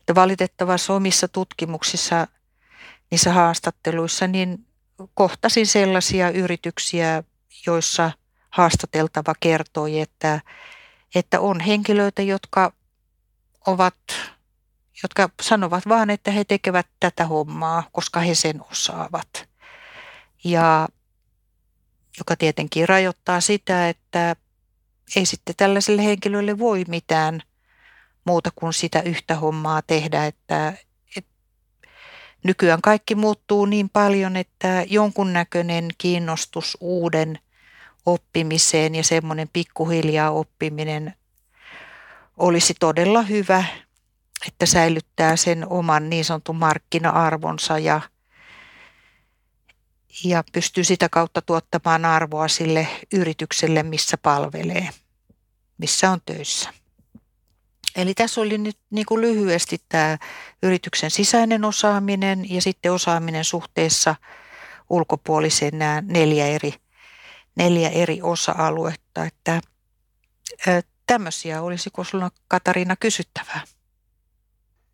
Että 0.00 0.14
valitettavasti 0.14 0.92
omissa 0.92 1.28
tutkimuksissa 1.28 2.26
niissä 3.10 3.32
haastatteluissa, 3.32 4.26
niin 4.26 4.66
kohtasin 5.14 5.66
sellaisia 5.66 6.30
yrityksiä, 6.30 7.22
joissa 7.66 8.10
haastateltava 8.52 9.34
kertoi, 9.40 10.00
että, 10.00 10.40
että 11.14 11.40
on 11.40 11.60
henkilöitä, 11.60 12.22
jotka 12.22 12.72
ovat 13.66 13.94
jotka 15.02 15.28
sanovat 15.42 15.88
vaan, 15.88 16.10
että 16.10 16.30
he 16.30 16.44
tekevät 16.44 16.86
tätä 17.00 17.26
hommaa, 17.26 17.88
koska 17.92 18.20
he 18.20 18.34
sen 18.34 18.60
osaavat. 18.70 19.48
Ja 20.44 20.88
joka 22.18 22.36
tietenkin 22.36 22.88
rajoittaa 22.88 23.40
sitä, 23.40 23.88
että 23.88 24.36
ei 25.16 25.26
sitten 25.26 25.54
tällaiselle 25.56 26.04
henkilölle 26.04 26.58
voi 26.58 26.84
mitään 26.88 27.42
muuta 28.24 28.50
kuin 28.54 28.72
sitä 28.72 29.02
yhtä 29.02 29.34
hommaa 29.36 29.82
tehdä, 29.82 30.26
että, 30.26 30.74
nykyään 32.44 32.82
kaikki 32.82 33.14
muuttuu 33.14 33.66
niin 33.66 33.88
paljon, 33.88 34.36
että 34.36 34.84
jonkunnäköinen 34.86 35.88
kiinnostus 35.98 36.78
uuden 36.80 37.38
oppimiseen 38.06 38.94
ja 38.94 39.04
semmoinen 39.04 39.48
pikkuhiljaa 39.52 40.30
oppiminen 40.30 41.14
olisi 42.36 42.74
todella 42.80 43.22
hyvä, 43.22 43.64
että 44.46 44.66
säilyttää 44.66 45.36
sen 45.36 45.66
oman 45.70 46.10
niin 46.10 46.24
sanotun 46.24 46.56
markkina-arvonsa 46.56 47.78
ja, 47.78 48.00
ja 50.24 50.44
pystyy 50.52 50.84
sitä 50.84 51.08
kautta 51.08 51.42
tuottamaan 51.42 52.04
arvoa 52.04 52.48
sille 52.48 52.88
yritykselle, 53.12 53.82
missä 53.82 54.16
palvelee, 54.16 54.88
missä 55.78 56.10
on 56.10 56.20
töissä. 56.26 56.70
Eli 57.96 58.14
tässä 58.14 58.40
oli 58.40 58.58
nyt 58.58 58.78
niin 58.90 59.06
kuin 59.06 59.20
lyhyesti 59.20 59.80
tämä 59.88 60.18
yrityksen 60.62 61.10
sisäinen 61.10 61.64
osaaminen 61.64 62.50
ja 62.50 62.62
sitten 62.62 62.92
osaaminen 62.92 63.44
suhteessa 63.44 64.14
ulkopuoliseen 64.90 65.78
nämä 65.78 66.02
neljä 66.06 66.46
eri, 66.46 66.74
neljä 67.56 67.88
eri 67.88 68.22
osa-aluetta. 68.22 69.24
Että, 69.24 69.60
tämmöisiä 71.06 71.62
olisiko 71.62 72.04
sinulla 72.04 72.30
Katariina 72.48 72.96
kysyttävää? 73.00 73.60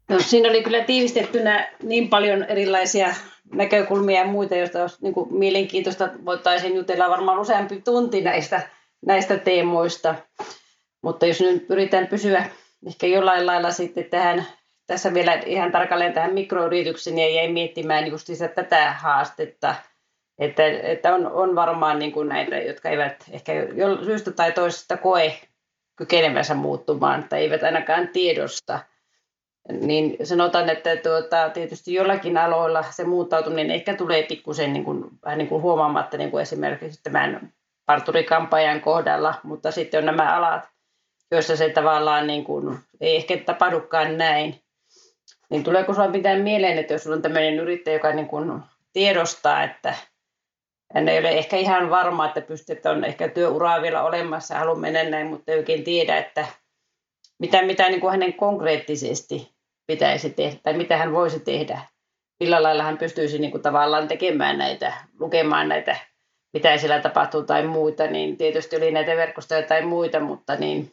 No, 0.09 0.21
siinä 0.21 0.49
oli 0.49 0.63
kyllä 0.63 0.85
tiivistettynä 0.85 1.73
niin 1.83 2.09
paljon 2.09 2.43
erilaisia 2.43 3.15
näkökulmia 3.55 4.21
ja 4.21 4.27
muita, 4.27 4.57
joista 4.57 4.83
olisi 4.83 4.97
niin 5.01 5.15
kuin 5.15 5.35
mielenkiintoista. 5.35 6.11
Voitaisiin 6.25 6.75
jutella 6.75 7.11
varmaan 7.11 7.39
useampi 7.39 7.81
tunti 7.81 8.21
näistä 8.21 8.69
näistä 9.07 9.37
teemoista. 9.37 10.15
Mutta 11.03 11.27
jos 11.27 11.41
nyt 11.41 11.69
pyritään 11.69 12.07
pysyä 12.07 12.51
ehkä 12.87 13.07
jollain 13.07 13.47
lailla 13.47 13.71
sitten 13.71 14.05
tähän, 14.05 14.47
tässä 14.87 15.15
vielä 15.15 15.35
ihan 15.35 15.73
tarkalleen 15.73 16.13
tähän 16.13 16.35
mikroyritykseen 16.35 17.19
ja 17.19 17.31
jäi 17.31 17.53
miettimään 17.53 18.07
just 18.07 18.29
tätä 18.55 18.93
haastetta, 18.93 19.75
että, 20.39 20.67
että 20.67 21.15
on, 21.15 21.27
on 21.27 21.55
varmaan 21.55 21.99
niin 21.99 22.13
kuin 22.13 22.29
näitä, 22.29 22.59
jotka 22.59 22.89
eivät 22.89 23.25
ehkä 23.31 23.53
syystä 24.05 24.31
tai 24.31 24.53
toisesta 24.53 24.97
koe 24.97 25.41
kykenevänsä 25.97 26.55
muuttumaan 26.55 27.29
tai 27.29 27.41
eivät 27.41 27.63
ainakaan 27.63 28.09
tiedosta. 28.09 28.79
Niin 29.81 30.17
sanotaan, 30.27 30.71
että 30.71 30.97
tuota, 30.97 31.51
tietysti 31.51 31.95
jollakin 31.95 32.39
aloilla 32.39 32.83
se 32.83 33.05
muuttautuminen 33.05 33.71
ehkä 33.71 33.95
tulee 33.95 34.23
pikkusen 34.23 34.73
niin 34.73 34.85
kuin, 34.85 35.05
vähän 35.25 35.39
niin 35.39 35.49
kuin 35.49 35.63
huomaamatta 35.63 36.17
niin 36.17 36.31
kuin 36.31 36.43
esimerkiksi 36.43 37.03
tämän 37.03 37.53
parturikampaajan 37.87 38.81
kohdalla, 38.81 39.35
mutta 39.43 39.71
sitten 39.71 39.99
on 39.99 40.07
nämä 40.07 40.37
alat, 40.37 40.69
joissa 41.31 41.57
se 41.57 41.69
tavallaan 41.69 42.27
niin 42.27 42.45
kuin, 42.45 42.79
ei 43.01 43.17
ehkä 43.17 43.37
tapahdukaan 43.37 44.19
näin. 44.19 44.61
Niin 45.51 45.65
tuleeko 45.65 45.95
sinulla 45.95 46.13
pitää 46.13 46.39
mieleen, 46.39 46.79
että 46.79 46.95
jos 46.95 47.03
sulla 47.03 47.17
on 47.17 47.23
tämmöinen 47.23 47.59
yrittäjä, 47.59 47.97
joka 47.97 48.13
niin 48.13 48.29
kuin 48.29 48.61
tiedostaa, 48.93 49.65
että 49.65 49.95
hän 50.95 51.09
ei 51.09 51.19
ole 51.19 51.29
ehkä 51.29 51.57
ihan 51.57 51.91
varma, 51.91 52.27
että 52.27 52.41
pystyy, 52.41 52.77
että 52.77 52.91
on 52.91 53.05
ehkä 53.05 53.29
työuraa 53.29 53.83
vielä 53.83 54.03
olemassa 54.03 54.55
ja 54.55 54.59
haluaa 54.59 54.79
mennä 54.79 55.05
näin, 55.05 55.27
mutta 55.27 55.53
ei 55.53 55.59
oikein 55.59 55.85
tiedä, 55.85 56.17
että 56.19 56.47
mitä, 57.39 57.63
mitä 57.63 57.89
niin 57.89 58.01
kuin 58.01 58.11
hänen 58.11 58.35
konkreettisesti 58.35 59.55
pitäisi 59.87 60.31
tehdä 60.31 60.57
tai 60.63 60.75
mitä 60.75 60.97
hän 60.97 61.13
voisi 61.13 61.41
tehdä. 61.41 61.81
Millä 62.41 62.63
lailla 62.63 62.83
hän 62.83 62.99
pystyisi 62.99 63.39
niin 63.39 63.51
kuin 63.51 63.63
tavallaan 63.63 64.09
tekemään 64.09 64.59
näitä, 64.59 64.93
lukemaan 65.19 65.69
näitä, 65.69 65.97
mitä 66.53 66.77
siellä 66.77 67.01
tapahtuu 67.01 67.43
tai 67.43 67.67
muita, 67.67 68.07
niin 68.07 68.37
tietysti 68.37 68.77
oli 68.77 68.91
näitä 68.91 69.17
verkostoja 69.17 69.63
tai 69.63 69.83
muita, 69.83 70.21
mutta 70.21 70.57
niin 70.57 70.93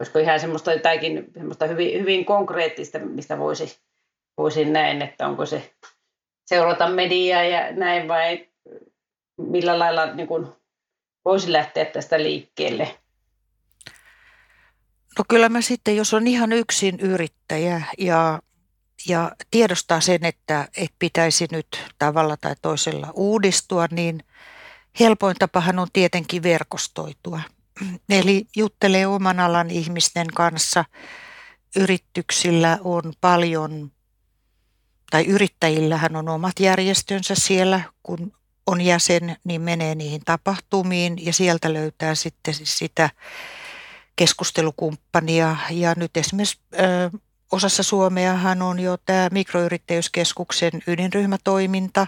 olisiko 0.00 0.18
ihan 0.18 0.40
semmoista 0.40 0.72
jotakin 0.72 1.24
semmoista 1.34 1.66
hyvin, 1.66 2.00
hyvin 2.00 2.24
konkreettista, 2.24 2.98
mistä 2.98 3.38
voisi, 3.38 3.78
voisi 4.38 4.64
näin, 4.64 5.02
että 5.02 5.26
onko 5.26 5.46
se 5.46 5.72
seurata 6.46 6.88
mediaa 6.88 7.42
ja 7.42 7.72
näin 7.72 8.08
vai 8.08 8.48
millä 9.36 9.78
lailla 9.78 10.14
niin 10.14 10.28
kuin 10.28 10.46
voisi 11.24 11.52
lähteä 11.52 11.84
tästä 11.84 12.18
liikkeelle? 12.18 12.98
No 15.18 15.24
kyllä 15.28 15.48
mä 15.48 15.60
sitten, 15.60 15.96
jos 15.96 16.14
on 16.14 16.26
ihan 16.26 16.52
yksin 16.52 17.00
yrittäjä 17.00 17.82
ja, 17.98 18.42
ja 19.08 19.32
tiedostaa 19.50 20.00
sen, 20.00 20.24
että, 20.24 20.68
että 20.76 20.96
pitäisi 20.98 21.46
nyt 21.52 21.84
tavalla 21.98 22.36
tai 22.36 22.54
toisella 22.62 23.12
uudistua, 23.14 23.86
niin 23.90 24.24
helpoin 25.00 25.36
tapahan 25.38 25.78
on 25.78 25.88
tietenkin 25.92 26.42
verkostoitua. 26.42 27.40
Eli 28.08 28.46
juttelee 28.56 29.06
oman 29.06 29.40
alan 29.40 29.70
ihmisten 29.70 30.26
kanssa. 30.26 30.84
Yrityksillä 31.76 32.78
on 32.84 33.12
paljon, 33.20 33.92
tai 35.10 35.24
yrittäjillähän 35.24 36.16
on 36.16 36.28
omat 36.28 36.60
järjestönsä 36.60 37.34
siellä, 37.34 37.80
kun 38.02 38.32
on 38.66 38.80
jäsen, 38.80 39.36
niin 39.44 39.62
menee 39.62 39.94
niihin 39.94 40.20
tapahtumiin 40.24 41.26
ja 41.26 41.32
sieltä 41.32 41.72
löytää 41.72 42.14
sitten 42.14 42.54
sitä 42.54 43.10
keskustelukumppania. 44.16 45.56
Ja 45.70 45.94
nyt 45.96 46.16
esimerkiksi 46.16 46.58
ö, 46.74 47.18
osassa 47.52 47.82
Suomeahan 47.82 48.62
on 48.62 48.80
jo 48.80 48.96
tämä 48.96 49.28
mikroyrittäjyyskeskuksen 49.32 50.72
ydinryhmätoiminta, 50.86 52.06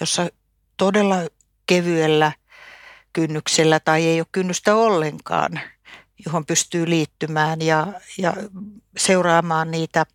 jossa 0.00 0.28
todella 0.76 1.16
kevyellä 1.66 2.32
kynnyksellä 3.12 3.80
tai 3.80 4.06
ei 4.06 4.20
ole 4.20 4.26
kynnystä 4.32 4.74
ollenkaan, 4.74 5.60
johon 6.26 6.46
pystyy 6.46 6.90
liittymään 6.90 7.62
ja, 7.62 7.86
ja 8.18 8.34
seuraamaan 8.96 9.70
niitä 9.70 10.06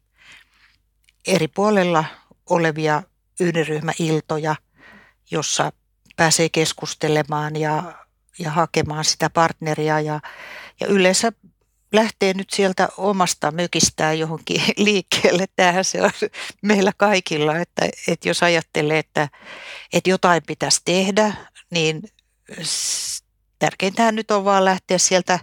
eri 1.28 1.48
puolella 1.48 2.06
olevia 2.50 3.04
ydinryhmäiltoja– 3.40 4.56
jossa 5.34 5.72
pääsee 6.16 6.50
keskustelemaan 6.50 7.56
ja, 7.56 7.94
ja 8.40 8.52
hakemaan 8.52 9.06
sitä 9.06 9.30
partneria 9.30 10.00
ja, 10.00 10.20
ja 10.80 10.88
yleensä 10.88 11.32
lähtee 11.94 12.34
nyt 12.34 12.50
sieltä 12.50 12.90
omasta 12.98 13.52
mökistään 13.52 14.20
johonkin 14.20 14.62
liikkeelle. 14.78 15.46
Tämähän 15.56 15.86
se 15.86 16.02
on 16.02 16.12
meillä 16.62 16.92
kaikilla, 16.98 17.58
että, 17.58 17.90
että 18.08 18.30
jos 18.30 18.44
ajattelee, 18.44 19.00
että, 19.00 19.30
että 19.94 20.10
jotain 20.10 20.42
pitäisi 20.48 20.82
tehdä, 20.86 21.34
niin 21.70 22.04
tärkeintä 23.60 24.12
nyt 24.12 24.32
on 24.32 24.46
vaan 24.46 24.66
lähteä 24.66 24.98
sieltä 24.98 25.40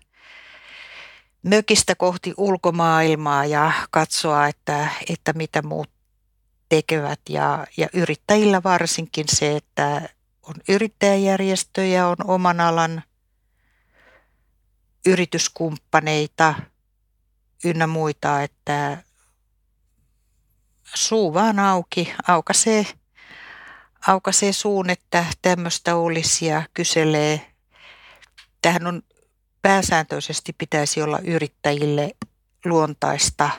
mökistä 1.42 1.94
kohti 1.94 2.35
ulkomaailmaa 2.37 3.44
ja 3.44 3.72
katsoa, 3.90 4.46
että, 4.46 4.88
että 5.09 5.33
mitä 5.33 5.62
muut 5.62 5.99
tekevät 6.70 7.20
ja, 7.28 7.66
ja 7.76 7.88
yrittäjillä 7.92 8.62
varsinkin 8.62 9.26
se, 9.28 9.56
että 9.56 10.09
on 10.42 10.54
yrittäjäjärjestöjä, 10.68 12.06
on 12.09 12.16
oman 12.24 12.61
alan 12.61 13.02
yrityskumppaneita 15.06 16.54
ynnä 17.64 17.87
muita, 17.87 18.42
että 18.42 19.02
suu 20.94 21.35
vaan 21.35 21.59
auki, 21.59 22.14
aukaisee, 22.28 22.87
aukaisee 24.06 24.52
suun, 24.52 24.90
että 24.90 25.24
tämmöistä 25.42 25.96
olisi 25.96 26.46
ja 26.46 26.62
kyselee. 26.74 27.52
Tähän 28.62 28.87
on 28.87 29.02
pääsääntöisesti 29.62 30.52
pitäisi 30.52 31.02
olla 31.02 31.18
yrittäjille 31.18 32.12
luontaista, 32.64 33.50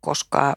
koska 0.00 0.56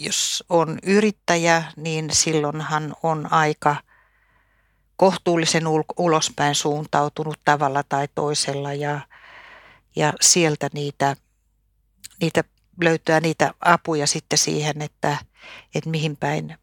jos 0.00 0.44
on 0.48 0.78
yrittäjä, 0.82 1.62
niin 1.76 2.08
silloinhan 2.12 2.96
on 3.02 3.32
aika 3.32 3.76
kohtuullisen 4.96 5.64
ulospäin 5.96 6.54
suuntautunut 6.54 7.40
tavalla 7.44 7.82
tai 7.82 8.08
toisella 8.14 8.74
ja, 8.74 9.00
ja 9.96 10.12
sieltä 10.20 10.68
niitä, 10.72 11.16
niitä 12.20 12.44
löytää 12.80 13.20
niitä 13.20 13.54
apuja 13.60 14.06
sitten 14.06 14.38
siihen, 14.38 14.82
että, 14.82 15.16
että 15.74 15.90
mihin 15.90 16.16
päin 16.16 16.58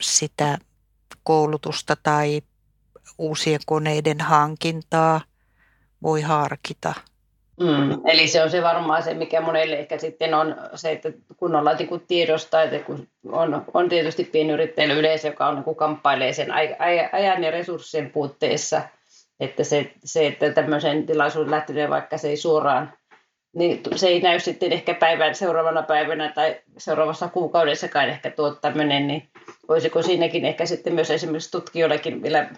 sitä 0.00 0.58
koulutusta 1.22 1.96
tai 1.96 2.42
uusien 3.18 3.60
koneiden 3.66 4.20
hankintaa 4.20 5.20
voi 6.02 6.20
harkita. 6.22 6.94
Mm, 7.60 8.00
eli 8.04 8.28
se 8.28 8.42
on 8.42 8.50
se 8.50 8.62
varmaan 8.62 9.02
se, 9.02 9.14
mikä 9.14 9.40
monelle 9.40 9.76
ehkä 9.76 9.98
sitten 9.98 10.34
on 10.34 10.56
se, 10.74 10.92
että 10.92 11.12
kunnolla 11.36 11.74
niin 11.74 12.04
tiedostaa, 12.08 12.62
että 12.62 12.78
kun 12.78 13.08
on, 13.32 13.64
on 13.74 13.88
tietysti 13.88 14.24
pienyrittäjillä 14.24 14.94
yleisö, 14.94 15.28
joka 15.28 15.46
on, 15.46 15.54
niin 15.66 15.76
kamppailee 15.76 16.32
sen 16.32 16.48
ajan 17.12 17.44
ja 17.44 17.50
resurssien 17.50 18.10
puutteessa, 18.10 18.82
että 19.40 19.64
se, 19.64 19.92
se 20.04 20.26
että 20.26 20.50
tämmöisen 20.50 21.06
tilaisuuden 21.06 21.50
lähteminen, 21.50 21.90
vaikka 21.90 22.18
se 22.18 22.28
ei 22.28 22.36
suoraan, 22.36 22.92
niin 23.54 23.80
se 23.96 24.08
ei 24.08 24.20
näy 24.20 24.40
sitten 24.40 24.72
ehkä 24.72 24.94
päivän, 24.94 25.34
seuraavana 25.34 25.82
päivänä 25.82 26.32
tai 26.32 26.60
seuraavassa 26.78 27.28
kuukaudessakaan 27.28 28.08
ehkä 28.08 28.30
tuo 28.30 28.50
tämmöinen, 28.50 29.06
niin 29.06 29.28
voisiko 29.68 30.02
siinäkin 30.02 30.44
ehkä 30.44 30.66
sitten 30.66 30.94
myös 30.94 31.10
esimerkiksi 31.10 31.50
tutkijoillakin 31.50 32.22
vielä 32.22 32.50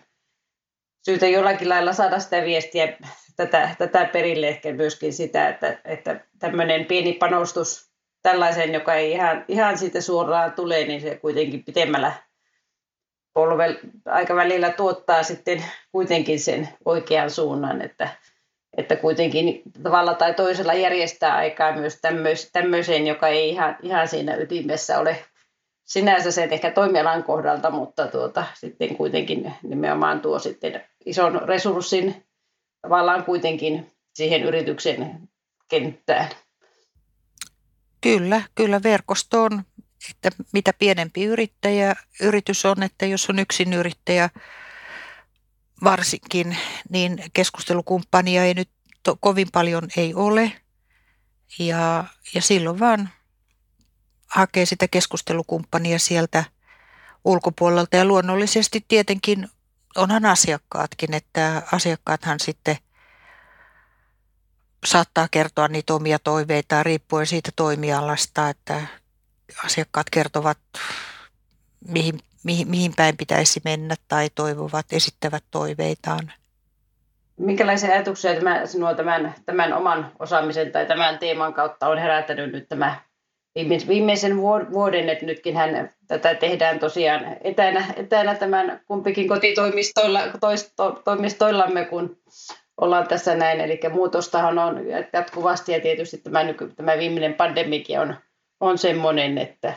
syytä 1.06 1.26
jollakin 1.26 1.68
lailla 1.68 1.92
saada 1.92 2.18
sitä 2.18 2.42
viestiä 2.42 2.96
tätä, 3.36 3.70
tätä 3.78 4.04
perille 4.04 4.48
ehkä 4.48 4.72
myöskin 4.72 5.12
sitä, 5.12 5.48
että, 5.48 5.78
että 5.84 6.20
tämmöinen 6.38 6.84
pieni 6.84 7.12
panostus 7.12 7.90
tällaisen, 8.22 8.74
joka 8.74 8.94
ei 8.94 9.12
ihan, 9.12 9.44
ihan 9.48 9.78
siitä 9.78 10.00
suoraan 10.00 10.52
tule, 10.52 10.84
niin 10.84 11.00
se 11.00 11.18
kuitenkin 11.18 11.64
pitemmällä 11.64 12.12
polvel, 13.34 13.76
aikavälillä 14.06 14.70
tuottaa 14.70 15.22
sitten 15.22 15.64
kuitenkin 15.92 16.40
sen 16.40 16.68
oikean 16.84 17.30
suunnan, 17.30 17.82
että, 17.82 18.08
että 18.76 18.96
kuitenkin 18.96 19.62
tavalla 19.82 20.14
tai 20.14 20.34
toisella 20.34 20.74
järjestää 20.74 21.36
aikaa 21.36 21.72
myös 21.72 22.00
tämmöiseen, 22.52 23.06
joka 23.06 23.28
ei 23.28 23.48
ihan, 23.48 23.76
ihan 23.82 24.08
siinä 24.08 24.36
ytimessä 24.36 24.98
ole 24.98 25.24
sinänsä 25.86 26.30
sen 26.30 26.52
ehkä 26.52 26.70
toimialan 26.70 27.24
kohdalta, 27.24 27.70
mutta 27.70 28.06
tuota, 28.06 28.46
sitten 28.54 28.96
kuitenkin 28.96 29.52
nimenomaan 29.62 30.20
tuo 30.20 30.38
sitten 30.38 30.84
ison 31.06 31.42
resurssin 31.42 32.26
tavallaan 32.82 33.24
kuitenkin 33.24 33.92
siihen 34.14 34.42
yrityksen 34.42 35.28
kenttään. 35.68 36.28
Kyllä, 38.00 38.42
kyllä 38.54 38.82
verkosto 38.82 39.42
on, 39.42 39.64
että 40.10 40.30
mitä 40.52 40.72
pienempi 40.78 41.24
yrittäjä, 41.24 41.94
yritys 42.20 42.66
on, 42.66 42.82
että 42.82 43.06
jos 43.06 43.30
on 43.30 43.38
yksin 43.38 43.72
yrittäjä 43.72 44.30
varsinkin, 45.84 46.56
niin 46.90 47.18
keskustelukumppania 47.32 48.44
ei 48.44 48.54
nyt 48.54 48.68
to, 49.02 49.16
kovin 49.20 49.48
paljon 49.52 49.88
ei 49.96 50.14
ole. 50.14 50.52
Ja, 51.58 52.04
ja 52.34 52.42
silloin 52.42 52.78
vaan 52.78 53.10
hakee 54.36 54.66
sitä 54.66 54.88
keskustelukumppania 54.88 55.98
sieltä 55.98 56.44
ulkopuolelta 57.24 57.96
ja 57.96 58.04
luonnollisesti 58.04 58.84
tietenkin 58.88 59.48
onhan 59.96 60.26
asiakkaatkin, 60.26 61.14
että 61.14 61.62
asiakkaathan 61.72 62.40
sitten 62.40 62.76
saattaa 64.86 65.28
kertoa 65.30 65.68
niitä 65.68 65.94
omia 65.94 66.18
toiveitaan 66.18 66.86
riippuen 66.86 67.26
siitä 67.26 67.50
toimialasta, 67.56 68.48
että 68.48 68.82
asiakkaat 69.64 70.10
kertovat, 70.10 70.58
mihin, 71.88 72.20
mihin, 72.44 72.68
mihin 72.68 72.92
päin 72.96 73.16
pitäisi 73.16 73.60
mennä 73.64 73.94
tai 74.08 74.30
toivovat, 74.34 74.86
esittävät 74.92 75.44
toiveitaan. 75.50 76.32
Minkälaisia 77.36 77.92
ajatuksia 77.92 78.34
tämä, 78.34 78.66
sinua 78.66 78.94
tämän, 78.94 79.34
tämän 79.46 79.72
oman 79.72 80.12
osaamisen 80.18 80.72
tai 80.72 80.86
tämän 80.86 81.18
teeman 81.18 81.54
kautta 81.54 81.88
on 81.88 81.98
herättänyt 81.98 82.52
nyt 82.52 82.68
tämä 82.68 83.06
viimeisen 83.88 84.36
vuoden, 84.72 85.08
että 85.08 85.26
nytkin 85.26 85.56
hän, 85.56 85.90
tätä 86.06 86.34
tehdään 86.34 86.78
tosiaan 86.78 87.36
etänä, 87.44 87.84
etänä 87.96 88.34
tämän 88.34 88.80
kumpikin 88.86 89.28
kotitoimistoillamme, 89.28 91.84
kun 91.84 92.18
ollaan 92.80 93.08
tässä 93.08 93.34
näin. 93.34 93.60
Eli 93.60 93.80
muutostahan 93.92 94.58
on 94.58 94.80
jatkuvasti 95.12 95.72
ja 95.72 95.80
tietysti 95.80 96.18
tämä, 96.18 96.44
nyky, 96.44 96.72
tämä 96.76 96.98
viimeinen 96.98 97.34
pandemikin 97.34 98.00
on, 98.00 98.16
on 98.60 98.78
semmoinen, 98.78 99.38
että 99.38 99.74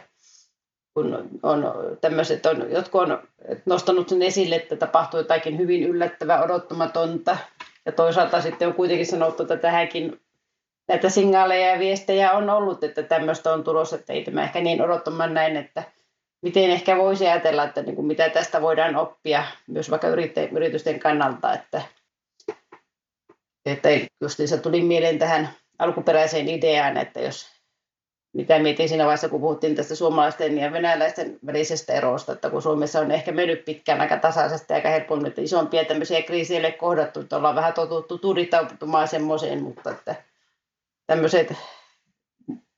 kun 0.94 1.30
on 1.44 1.74
tämmöiset, 2.02 2.46
on, 2.46 2.72
jotkut 2.72 3.02
on 3.02 3.28
nostanut 3.66 4.10
sen 4.10 4.22
esille, 4.22 4.56
että 4.56 4.76
tapahtuu 4.76 5.20
jotakin 5.20 5.58
hyvin 5.58 5.84
yllättävää, 5.84 6.44
odottamatonta. 6.44 7.38
Ja 7.86 7.92
toisaalta 7.92 8.42
sitten 8.42 8.68
on 8.68 8.74
kuitenkin 8.74 9.06
sanottu, 9.06 9.44
että 9.44 9.58
tähänkin 9.58 10.20
näitä 10.90 11.10
signaaleja 11.10 11.68
ja 11.68 11.80
viestejä 11.80 12.32
on 12.32 12.50
ollut, 12.50 12.84
että 12.84 13.04
tämmöistä 13.04 13.54
on 13.54 13.64
tulossa, 13.64 13.96
että 13.96 14.14
ei 14.14 14.24
tämä 14.24 14.44
ehkä 14.44 14.62
niin 14.62 14.82
odottamaan 14.82 15.34
näin, 15.34 15.58
että 15.58 15.84
miten 16.42 16.72
ehkä 16.72 16.98
voisi 16.98 17.28
ajatella, 17.28 17.64
että 17.64 17.82
niin 17.82 17.96
kuin 17.96 18.06
mitä 18.06 18.30
tästä 18.30 18.62
voidaan 18.62 18.96
oppia 18.96 19.44
myös 19.68 19.92
vaikka 19.92 20.08
yritysten 20.52 21.00
kannalta, 21.00 21.54
että, 21.54 21.82
että 23.66 23.90
se 24.46 24.58
tuli 24.58 24.82
mieleen 24.82 25.20
tähän 25.20 25.50
alkuperäiseen 25.80 26.50
ideaan, 26.50 26.98
että 26.98 27.20
jos 27.20 27.48
mitä 28.34 28.60
mietin 28.60 28.90
siinä 28.90 29.04
vaiheessa, 29.04 29.30
kun 29.30 29.42
puhuttiin 29.42 29.76
tästä 29.76 29.96
suomalaisten 29.96 30.58
ja 30.58 30.72
venäläisten 30.72 31.40
välisestä 31.46 31.94
erosta, 31.94 32.32
että 32.32 32.50
kun 32.50 32.62
Suomessa 32.62 33.00
on 33.00 33.12
ehkä 33.12 33.32
mennyt 33.32 33.66
pitkään 33.66 34.02
aika 34.02 34.18
tasaisesti 34.18 34.74
aika 34.74 34.90
helpommin, 34.90 35.28
että 35.28 35.42
isompia 35.42 35.86
tämmöisiä 35.86 36.22
kriisejä 36.22 36.72
kohdattu, 36.72 37.20
että 37.20 37.38
ollaan 37.38 37.56
vähän 37.56 37.74
totuttu 37.74 38.18
tudittautumaan 38.18 39.08
semmoiseen, 39.08 39.64
mutta 39.64 39.92
että 39.92 40.16
tämmöiset 41.10 41.54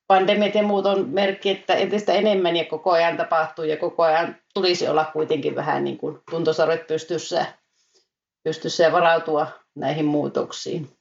pandemiat 0.08 0.56
ja 0.56 0.63
muut 0.63 0.86
on 0.86 1.10
merkki, 1.10 1.50
että 1.50 1.74
entistä 1.74 2.13
enemmän 2.13 2.56
ja 2.56 2.65
koko 2.65 2.91
ajan 2.91 3.17
tapahtuu 3.17 3.65
ja 3.65 3.78
koko 3.78 4.04
ajan 4.04 4.36
tulisi 4.54 4.88
olla 4.88 5.06
kuitenkin 5.13 5.56
vähän 5.56 5.84
niin 5.84 5.98
kuin 5.98 6.20
tuntosarvet 6.32 6.88
pystyssä, 6.88 7.46
pystyssä 8.44 8.84
ja 8.84 8.91
varautua 8.91 9.48
näihin 9.76 10.06
muutoksiin. 10.06 10.98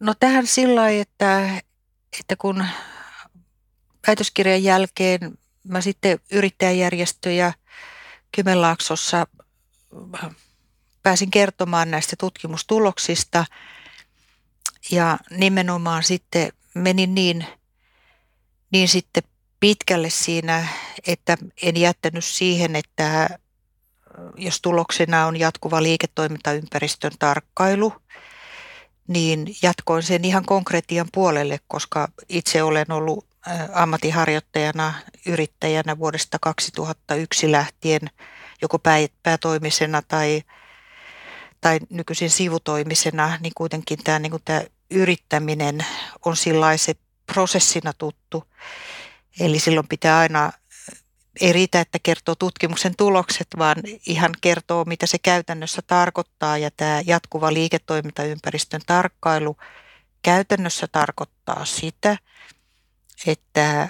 No 0.00 0.14
tähän 0.20 0.46
sillä 0.46 0.80
lailla, 0.80 1.02
että, 1.02 1.50
että 2.20 2.36
kun 2.38 2.64
väitöskirjan 4.06 4.62
jälkeen 4.62 5.38
mä 5.64 5.80
sitten 5.80 6.18
yrittäjäjärjestöjä 6.32 7.52
Kymenlaaksossa 8.36 9.26
pääsin 11.02 11.30
kertomaan 11.30 11.90
näistä 11.90 12.16
tutkimustuloksista– 12.18 13.44
ja 14.90 15.18
nimenomaan 15.30 16.02
sitten 16.02 16.52
menin 16.74 17.14
niin, 17.14 17.46
niin 18.72 18.88
sitten 18.88 19.22
pitkälle 19.60 20.10
siinä, 20.10 20.68
että 21.06 21.36
en 21.62 21.76
jättänyt 21.76 22.24
siihen, 22.24 22.76
että 22.76 23.38
jos 24.36 24.60
tuloksena 24.60 25.26
on 25.26 25.36
jatkuva 25.36 25.82
liiketoimintaympäristön 25.82 27.12
tarkkailu, 27.18 27.92
niin 29.08 29.56
jatkoin 29.62 30.02
sen 30.02 30.24
ihan 30.24 30.44
konkretian 30.44 31.08
puolelle, 31.12 31.60
koska 31.68 32.08
itse 32.28 32.62
olen 32.62 32.92
ollut 32.92 33.26
ammattiharjoittajana, 33.72 34.94
yrittäjänä 35.26 35.98
vuodesta 35.98 36.38
2001 36.40 37.52
lähtien 37.52 38.00
joko 38.62 38.78
päätoimisena 39.22 40.02
tai 40.08 40.42
tai 41.60 41.78
nykyisin 41.90 42.30
sivutoimisena, 42.30 43.38
niin 43.40 43.52
kuitenkin 43.54 43.98
tämä, 44.04 44.18
niin 44.18 44.32
tämä 44.44 44.62
yrittäminen 44.90 45.78
on 46.24 46.36
se 46.36 46.94
prosessina 47.26 47.92
tuttu. 47.92 48.44
Eli 49.40 49.58
silloin 49.58 49.88
pitää 49.88 50.18
aina, 50.18 50.52
ei 51.40 51.52
riitä, 51.52 51.80
että 51.80 51.98
kertoo 52.02 52.34
tutkimuksen 52.34 52.96
tulokset, 52.96 53.46
vaan 53.58 53.76
ihan 54.06 54.32
kertoo, 54.40 54.84
mitä 54.84 55.06
se 55.06 55.18
käytännössä 55.18 55.82
tarkoittaa. 55.82 56.58
Ja 56.58 56.70
tämä 56.76 57.02
jatkuva 57.06 57.52
liiketoimintaympäristön 57.52 58.80
tarkkailu 58.86 59.56
käytännössä 60.22 60.86
tarkoittaa 60.92 61.64
sitä, 61.64 62.16
että 63.26 63.88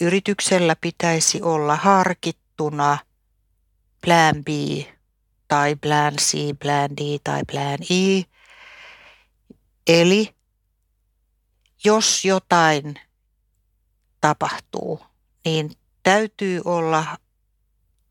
yrityksellä 0.00 0.76
pitäisi 0.80 1.42
olla 1.42 1.76
harkittuna 1.76 2.98
plan 4.04 4.44
B 4.44 4.48
tai 5.48 5.76
plan 5.76 6.14
C, 6.16 6.58
plan 6.62 6.96
D 6.96 7.18
tai 7.24 7.42
plan 7.52 7.78
E. 7.90 8.22
Eli 9.88 10.34
jos 11.84 12.24
jotain 12.24 12.94
tapahtuu, 14.20 15.00
niin 15.44 15.70
täytyy 16.02 16.60
olla 16.64 17.18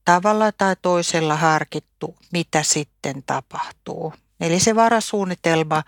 tavalla 0.05 0.51
tai 0.51 0.75
toisella 0.81 1.35
harkittu, 1.35 2.17
mitä 2.31 2.63
sitten 2.63 3.23
tapahtuu. 3.23 4.13
Eli 4.39 4.59
se 4.59 4.75
varasuunnitelma 4.75 5.83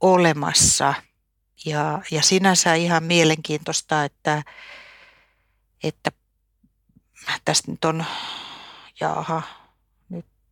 olemassa. 0.00 0.94
Ja, 1.66 2.02
ja 2.10 2.22
sinänsä 2.22 2.74
ihan 2.74 3.04
mielenkiintoista, 3.04 4.04
että, 4.04 4.42
että 5.82 6.10
tästä 7.44 7.70
nyt 7.70 7.84
on, 7.84 8.04
jaha, 9.00 9.42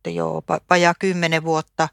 sitten 0.03 0.15
jo 0.15 0.43
vajaa 0.69 0.93
kymmenen 0.99 1.43
vuotta, 1.43 1.89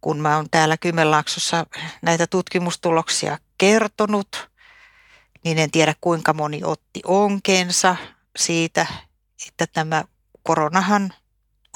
kun 0.00 0.20
mä 0.20 0.36
oon 0.36 0.46
täällä 0.50 0.76
Kymenlaaksossa 0.76 1.66
näitä 2.02 2.26
tutkimustuloksia 2.26 3.38
kertonut, 3.58 4.50
niin 5.44 5.58
en 5.58 5.70
tiedä 5.70 5.94
kuinka 6.00 6.32
moni 6.32 6.60
otti 6.64 7.00
onkensa 7.04 7.96
siitä, 8.36 8.86
että 9.48 9.66
tämä 9.66 10.04
koronahan 10.42 11.12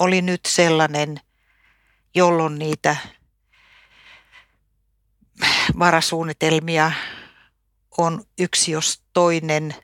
oli 0.00 0.22
nyt 0.22 0.40
sellainen, 0.46 1.20
jolloin 2.14 2.58
niitä 2.58 2.96
varasuunnitelmia 5.78 6.92
on 7.98 8.24
yksi 8.38 8.72
jos 8.72 9.02
toinen 9.12 9.74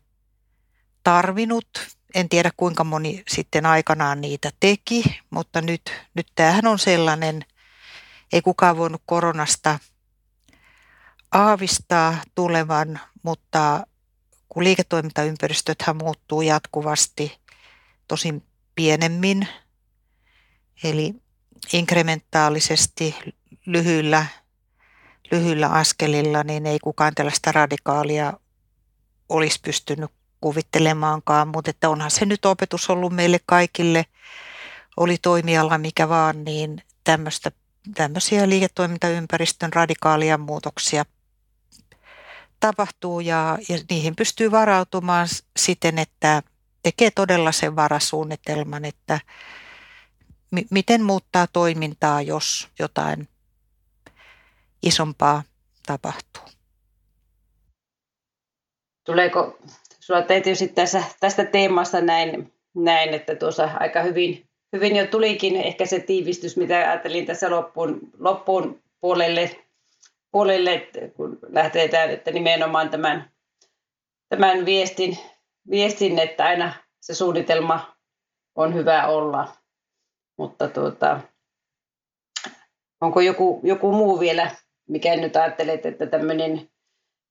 tarvinnut. 1.03 1.69
En 2.15 2.29
tiedä 2.29 2.51
kuinka 2.57 2.85
moni 2.85 3.23
sitten 3.29 3.67
aikanaan 3.67 4.21
niitä 4.21 4.51
teki, 4.61 5.05
mutta 5.31 5.61
nyt, 5.61 5.83
nyt 6.15 6.27
tämähän 6.35 6.67
on 6.67 6.79
sellainen, 6.79 7.45
ei 8.33 8.43
kukaan 8.43 8.77
voinut 8.77 9.03
koronasta 9.07 9.79
aavistaa 11.33 12.17
tulevan, 12.35 13.01
mutta 13.23 13.87
kun 14.49 14.65
liiketoimintaympäristöthän 14.65 15.97
muuttuu 15.97 16.43
jatkuvasti 16.43 17.39
tosin 18.09 18.43
pienemmin, 18.75 19.49
eli 20.85 21.15
inkrementaalisesti 21.73 23.17
lyhyillä, 23.67 24.27
lyhyillä 25.31 25.69
askelilla, 25.69 26.43
niin 26.43 26.67
ei 26.67 26.79
kukaan 26.79 27.15
tällaista 27.15 27.53
radikaalia 27.53 28.33
olisi 29.29 29.61
pystynyt 29.65 30.11
kuvittelemaankaan, 30.41 31.49
mutta 31.49 31.71
että 31.71 31.89
onhan 31.89 32.11
se 32.11 32.27
nyt 32.27 32.45
opetus 32.45 32.91
ollut 32.91 33.13
meille 33.13 33.41
kaikille, 33.47 34.07
oli 34.97 35.19
toimiala 35.23 35.79
mikä 35.79 36.09
vaan, 36.09 36.45
niin 36.45 36.83
tämmöistä, 37.05 37.53
tämmöisiä 37.95 38.49
liiketoimintaympäristön 38.49 39.73
radikaalia 39.73 40.39
muutoksia 40.39 41.05
tapahtuu 42.61 43.21
ja, 43.21 43.59
ja 43.69 43.79
niihin 43.91 44.17
pystyy 44.17 44.51
varautumaan 44.51 45.29
siten, 45.57 45.99
että 45.99 46.43
tekee 46.83 47.11
todella 47.11 47.53
sen 47.53 47.77
varasuunnitelman, 47.77 48.85
että 48.85 49.21
m- 50.51 50.69
miten 50.71 51.03
muuttaa 51.03 51.47
toimintaa, 51.47 52.23
jos 52.23 52.69
jotain 52.79 53.29
isompaa 54.83 55.43
tapahtuu. 55.87 56.43
Tuleeko 59.05 59.59
Sulla 60.07 60.23
tietysti 60.23 60.69
tässä, 60.69 61.03
tästä 61.21 61.45
teemasta 61.45 62.01
näin, 62.01 62.53
näin, 62.75 63.15
että 63.15 63.37
tuossa 63.37 63.71
aika 63.81 64.03
hyvin, 64.03 64.49
hyvin 64.77 64.97
jo 64.97 65.07
tulikin 65.07 65.57
ehkä 65.57 65.87
se 65.87 66.01
tiivistys, 66.01 66.57
mitä 66.57 66.77
ajattelin 66.77 67.27
tässä 67.27 67.51
loppuun, 67.51 68.01
loppuun 68.19 68.83
puolelle, 69.01 69.57
puolelle, 70.31 70.89
kun 71.17 71.39
lähdetään, 71.49 72.11
että 72.11 72.31
nimenomaan 72.31 72.91
tämän, 72.91 73.31
tämän 74.29 74.67
viestin, 74.67 75.19
viestin, 75.71 76.19
että 76.19 76.45
aina 76.45 76.73
se 77.01 77.15
suunnitelma 77.15 77.97
on 78.55 78.75
hyvä 78.75 79.07
olla. 79.07 79.49
Mutta 80.39 80.69
tuota, 80.69 81.21
onko 83.01 83.21
joku, 83.21 83.61
joku 83.63 83.93
muu 83.93 84.21
vielä, 84.21 84.51
mikä 84.89 85.17
nyt 85.17 85.37
ajattelet, 85.37 85.87
että 85.87 86.07
tämmöinen 86.07 86.71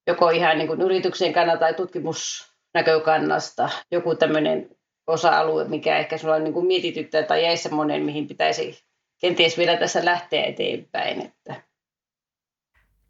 joko 0.07 0.29
ihan 0.29 0.57
niin 0.57 0.67
kuin 0.67 0.81
yrityksen 0.81 1.33
kannalta 1.33 1.59
tai 1.59 1.73
tutkimusnäkökannasta 1.73 3.69
joku 3.91 4.15
tämmöinen 4.15 4.74
osa-alue, 5.07 5.67
mikä 5.67 5.97
ehkä 5.97 6.17
sulla 6.17 6.39
niin 6.39 6.53
kuin 6.53 6.67
mietityttää 6.67 7.23
tai 7.23 7.43
jäi 7.43 7.57
semmoinen, 7.57 8.05
mihin 8.05 8.27
pitäisi 8.27 8.83
kenties 9.19 9.57
vielä 9.57 9.77
tässä 9.77 10.05
lähteä 10.05 10.43
eteenpäin? 10.45 11.21
Että. 11.21 11.61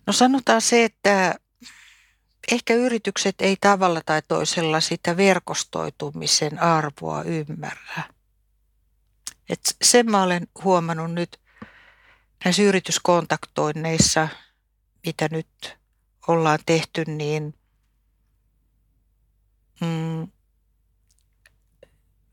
No 0.07 0.13
sanotaan 0.13 0.61
se, 0.61 0.83
että 0.83 1.35
ehkä 2.51 2.73
yritykset 2.73 3.35
ei 3.39 3.57
tavalla 3.61 4.01
tai 4.05 4.21
toisella 4.27 4.79
sitä 4.79 5.17
verkostoitumisen 5.17 6.59
arvoa 6.59 7.23
ymmärrä. 7.23 8.03
Et 9.49 9.59
sen 9.81 10.11
mä 10.11 10.23
olen 10.23 10.47
huomannut 10.63 11.13
nyt 11.13 11.39
näissä 12.45 12.61
yrityskontaktoinneissa, 12.61 14.27
mitä 15.05 15.27
nyt 15.31 15.77
ollaan 16.27 16.59
tehty, 16.65 17.03
niin 17.07 17.53
mm, 19.81 20.27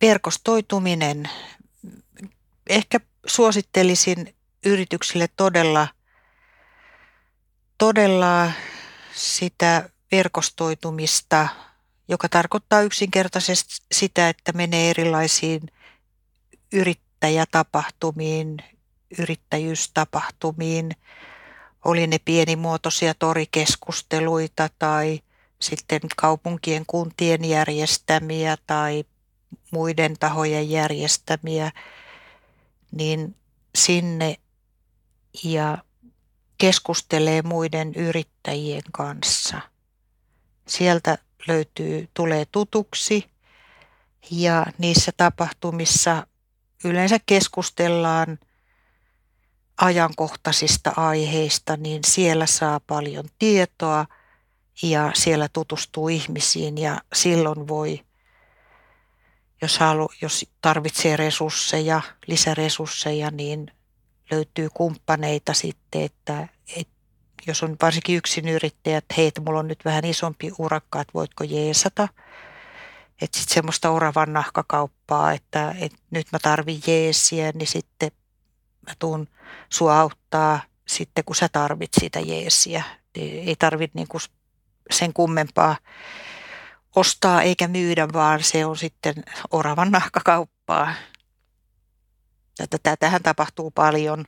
verkostoituminen, 0.02 1.30
ehkä 2.68 3.00
suosittelisin 3.26 4.34
yrityksille 4.66 5.28
todella, 5.36 5.88
todella 7.78 8.52
sitä 9.14 9.88
verkostoitumista, 10.12 11.48
joka 12.08 12.28
tarkoittaa 12.28 12.82
yksinkertaisesti 12.82 13.74
sitä, 13.92 14.28
että 14.28 14.52
menee 14.52 14.90
erilaisiin 14.90 15.60
yrittäjätapahtumiin, 16.72 18.56
yrittäjyystapahtumiin, 19.18 20.90
oli 21.84 22.06
ne 22.06 22.18
pienimuotoisia 22.24 23.14
torikeskusteluita 23.14 24.68
tai 24.78 25.20
sitten 25.60 26.00
kaupunkien 26.16 26.84
kuntien 26.86 27.44
järjestämiä 27.44 28.56
tai 28.66 29.04
muiden 29.70 30.14
tahojen 30.20 30.70
järjestämiä, 30.70 31.72
niin 32.92 33.36
sinne 33.74 34.36
ja 35.44 35.78
keskustelee 36.58 37.42
muiden 37.42 37.94
yrittäjien 37.94 38.82
kanssa. 38.92 39.60
Sieltä 40.66 41.18
löytyy, 41.48 42.08
tulee 42.14 42.44
tutuksi 42.52 43.30
ja 44.30 44.66
niissä 44.78 45.12
tapahtumissa 45.16 46.26
yleensä 46.84 47.18
keskustellaan 47.26 48.38
ajankohtaisista 49.76 50.92
aiheista, 50.96 51.76
niin 51.76 52.00
siellä 52.06 52.46
saa 52.46 52.80
paljon 52.80 53.24
tietoa 53.38 54.06
ja 54.82 55.10
siellä 55.14 55.48
tutustuu 55.52 56.08
ihmisiin 56.08 56.78
ja 56.78 57.00
silloin 57.12 57.68
voi 57.68 58.04
jos, 59.62 59.78
halu, 59.78 60.08
jos 60.22 60.46
tarvitsee 60.60 61.16
resursseja, 61.16 62.00
lisäresursseja, 62.26 63.30
niin 63.30 63.70
löytyy 64.30 64.68
kumppaneita 64.74 65.54
sitten, 65.54 66.02
että, 66.02 66.48
että 66.76 66.92
jos 67.46 67.62
on 67.62 67.76
varsinkin 67.82 68.16
yksin 68.16 68.48
yrittäjä, 68.48 68.98
että 68.98 69.14
hei, 69.16 69.26
että 69.26 69.40
mulla 69.40 69.58
on 69.58 69.68
nyt 69.68 69.84
vähän 69.84 70.04
isompi 70.04 70.52
urakka, 70.58 71.00
että 71.00 71.14
voitko 71.14 71.44
jeesata. 71.44 72.08
Että 73.22 73.38
sitten 73.38 73.54
semmoista 73.54 73.90
oravan 73.90 74.32
nahkakauppaa, 74.32 75.32
että, 75.32 75.74
että 75.80 75.98
nyt 76.10 76.26
mä 76.32 76.38
tarvin 76.38 76.80
jeesiä, 76.86 77.52
niin 77.54 77.66
sitten 77.66 78.10
mä 78.86 78.92
tuun 78.98 79.28
sua 79.68 80.00
auttaa 80.00 80.60
sitten, 80.88 81.24
kun 81.24 81.36
sä 81.36 81.48
tarvit 81.48 81.90
sitä 82.00 82.20
jeesiä. 82.20 82.82
Ei 83.14 83.56
tarvitse 83.58 83.98
niinku 83.98 84.18
sen 84.90 85.12
kummempaa 85.12 85.76
ostaa 86.96 87.42
eikä 87.42 87.68
myydä, 87.68 88.08
vaan 88.12 88.42
se 88.42 88.66
on 88.66 88.76
sitten 88.76 89.14
oravan 89.50 89.90
nahkakauppaa. 89.90 90.94
Tätähän 92.82 93.22
tapahtuu 93.22 93.70
paljon, 93.70 94.24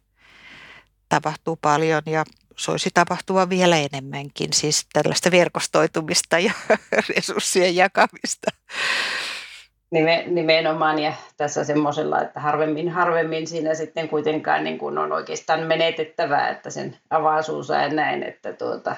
tapahtuu 1.09 1.59
paljon 1.63 2.03
ja 2.07 2.25
soisi 2.57 2.91
tapahtua 2.95 3.49
vielä 3.49 3.77
enemmänkin, 3.77 4.53
siis 4.53 4.87
tällaista 4.93 5.31
verkostoitumista 5.31 6.39
ja 6.39 6.53
resurssien 7.17 7.77
jakamista. 7.77 8.51
Nimenomaan 10.27 10.99
ja 10.99 11.13
tässä 11.37 11.65
semmoisella, 11.65 12.23
että 12.23 12.41
harvemmin, 12.41 12.89
harvemmin 12.89 13.47
siinä 13.47 13.75
sitten 13.75 14.09
kuitenkaan 14.09 14.65
niin 14.65 14.79
kuin 14.79 14.99
on 14.99 15.13
oikeastaan 15.13 15.61
menetettävää, 15.61 16.51
että 16.51 16.71
sen 16.71 16.99
avaa 17.11 17.43
suunsa 17.43 17.75
ja 17.75 17.89
näin, 17.89 18.23
että 18.23 18.53
tuota, 18.53 18.97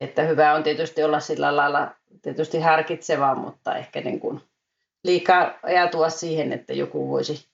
että 0.00 0.22
hyvä 0.22 0.54
on 0.54 0.62
tietysti 0.62 1.02
olla 1.02 1.20
sillä 1.20 1.56
lailla 1.56 1.94
tietysti 2.22 2.60
harkitsevaa, 2.60 3.34
mutta 3.34 3.76
ehkä 3.76 4.00
niin 4.00 4.20
kuin 4.20 4.40
liikaa 5.04 5.58
ajatua 5.62 6.08
siihen, 6.08 6.52
että 6.52 6.72
joku 6.72 7.10
voisi 7.10 7.46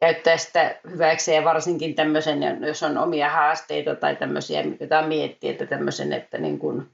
käyttää 0.00 0.36
sitä 0.36 0.80
hyväksi 0.90 1.34
ja 1.34 1.44
varsinkin 1.44 1.94
tämmöisen, 1.94 2.42
jos 2.66 2.82
on 2.82 2.98
omia 2.98 3.30
haasteita 3.30 3.94
tai 3.94 4.16
tämmöisiä, 4.16 4.62
mitä 4.80 5.02
miettiä, 5.02 5.50
että 5.50 5.66
tämmöisen, 5.66 6.12
että 6.12 6.38
niin 6.38 6.58
kuin 6.58 6.90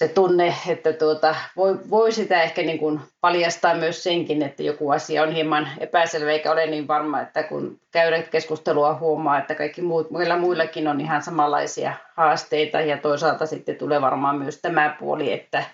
se 0.00 0.08
tunne, 0.08 0.54
että 0.68 0.92
tuota, 0.92 1.34
voi, 1.56 1.78
voi 1.90 2.12
sitä 2.12 2.42
ehkä 2.42 2.62
niin 2.62 2.78
kuin 2.78 3.00
paljastaa 3.20 3.74
myös 3.74 4.02
senkin, 4.02 4.42
että 4.42 4.62
joku 4.62 4.90
asia 4.90 5.22
on 5.22 5.32
hieman 5.32 5.68
epäselvä, 5.80 6.30
eikä 6.30 6.52
ole 6.52 6.66
niin 6.66 6.88
varma, 6.88 7.20
että 7.20 7.42
kun 7.42 7.80
käydät 7.90 8.28
keskustelua 8.28 8.94
huomaa, 8.94 9.38
että 9.38 9.54
kaikki 9.54 9.82
muut, 9.82 10.10
muilla 10.10 10.36
muillakin 10.36 10.88
on 10.88 11.00
ihan 11.00 11.22
samanlaisia 11.22 11.94
haasteita 12.16 12.80
ja 12.80 12.96
toisaalta 12.96 13.46
sitten 13.46 13.76
tulee 13.76 14.00
varmaan 14.00 14.38
myös 14.38 14.60
tämä 14.60 14.96
puoli, 15.00 15.32
että, 15.32 15.64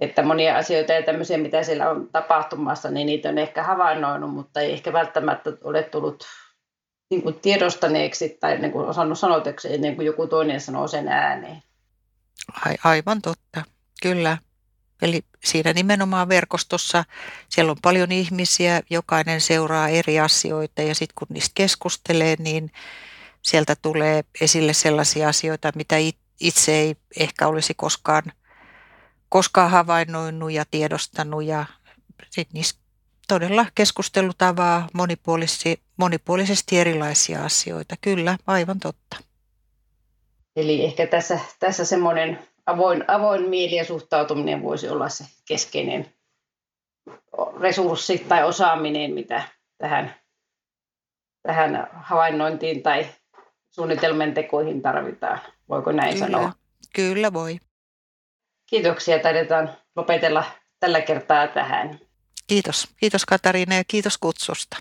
että 0.00 0.22
monia 0.22 0.56
asioita 0.56 0.92
ja 0.92 1.02
tämmöisiä, 1.02 1.38
mitä 1.38 1.62
siellä 1.62 1.90
on 1.90 2.08
tapahtumassa, 2.12 2.90
niin 2.90 3.06
niitä 3.06 3.28
on 3.28 3.38
ehkä 3.38 3.62
havainnoinut, 3.62 4.34
mutta 4.34 4.60
ei 4.60 4.72
ehkä 4.72 4.92
välttämättä 4.92 5.50
ole 5.64 5.82
tullut 5.82 6.24
niin 7.10 7.22
kuin 7.22 7.34
tiedostaneeksi 7.42 8.36
tai 8.40 8.58
niin 8.58 8.72
kuin 8.72 8.88
osannut 8.88 9.18
sanoteksi 9.18 9.74
ennen 9.74 9.96
kuin 9.96 10.06
joku 10.06 10.26
toinen 10.26 10.60
sanoo 10.60 10.88
sen 10.88 11.08
ääneen. 11.08 11.62
Aivan 12.84 13.22
totta, 13.22 13.64
kyllä. 14.02 14.38
Eli 15.02 15.24
siinä 15.44 15.72
nimenomaan 15.72 16.28
verkostossa 16.28 17.04
siellä 17.48 17.70
on 17.70 17.78
paljon 17.82 18.12
ihmisiä, 18.12 18.82
jokainen 18.90 19.40
seuraa 19.40 19.88
eri 19.88 20.20
asioita 20.20 20.82
ja 20.82 20.94
sitten 20.94 21.14
kun 21.14 21.28
niistä 21.30 21.52
keskustelee, 21.54 22.36
niin 22.38 22.72
sieltä 23.42 23.76
tulee 23.82 24.24
esille 24.40 24.72
sellaisia 24.72 25.28
asioita, 25.28 25.72
mitä 25.74 25.96
itse 26.40 26.72
ei 26.72 26.96
ehkä 27.20 27.48
olisi 27.48 27.74
koskaan, 27.74 28.22
koskaan 29.28 29.70
havainnoinut 29.70 30.52
ja 30.52 30.64
tiedostanut 30.70 31.44
ja 31.44 31.64
sitten 32.30 32.54
niissä 32.54 32.76
todella 33.28 33.66
keskustelutavaa 33.74 34.88
monipuolisesti, 34.92 35.82
monipuolisesti 35.96 36.78
erilaisia 36.78 37.44
asioita. 37.44 37.94
Kyllä, 38.00 38.38
aivan 38.46 38.80
totta. 38.80 39.16
Eli 40.56 40.84
ehkä 40.84 41.06
tässä, 41.06 41.38
tässä 41.58 41.84
semmoinen 41.84 42.38
avoin, 42.66 43.04
avoin 43.08 43.48
mieli 43.48 43.76
ja 43.76 43.84
suhtautuminen 43.84 44.62
voisi 44.62 44.88
olla 44.88 45.08
se 45.08 45.24
keskeinen 45.48 46.14
resurssi 47.60 48.18
tai 48.18 48.44
osaaminen, 48.44 49.14
mitä 49.14 49.42
tähän, 49.78 50.14
tähän 51.42 51.88
havainnointiin 51.92 52.82
tai 52.82 53.06
suunnitelmien 53.70 54.34
tekoihin 54.34 54.82
tarvitaan. 54.82 55.40
Voiko 55.68 55.92
näin 55.92 56.14
kyllä, 56.14 56.26
sanoa? 56.26 56.52
Kyllä 56.94 57.32
voi. 57.32 57.58
Kiitoksia. 58.66 59.18
Taidetaan 59.18 59.76
lopetella 59.96 60.44
tällä 60.80 61.00
kertaa 61.00 61.48
tähän. 61.48 61.98
Kiitos. 62.46 62.88
Kiitos 62.96 63.26
Katariina 63.26 63.74
ja 63.74 63.84
kiitos 63.88 64.18
kutsusta. 64.18 64.76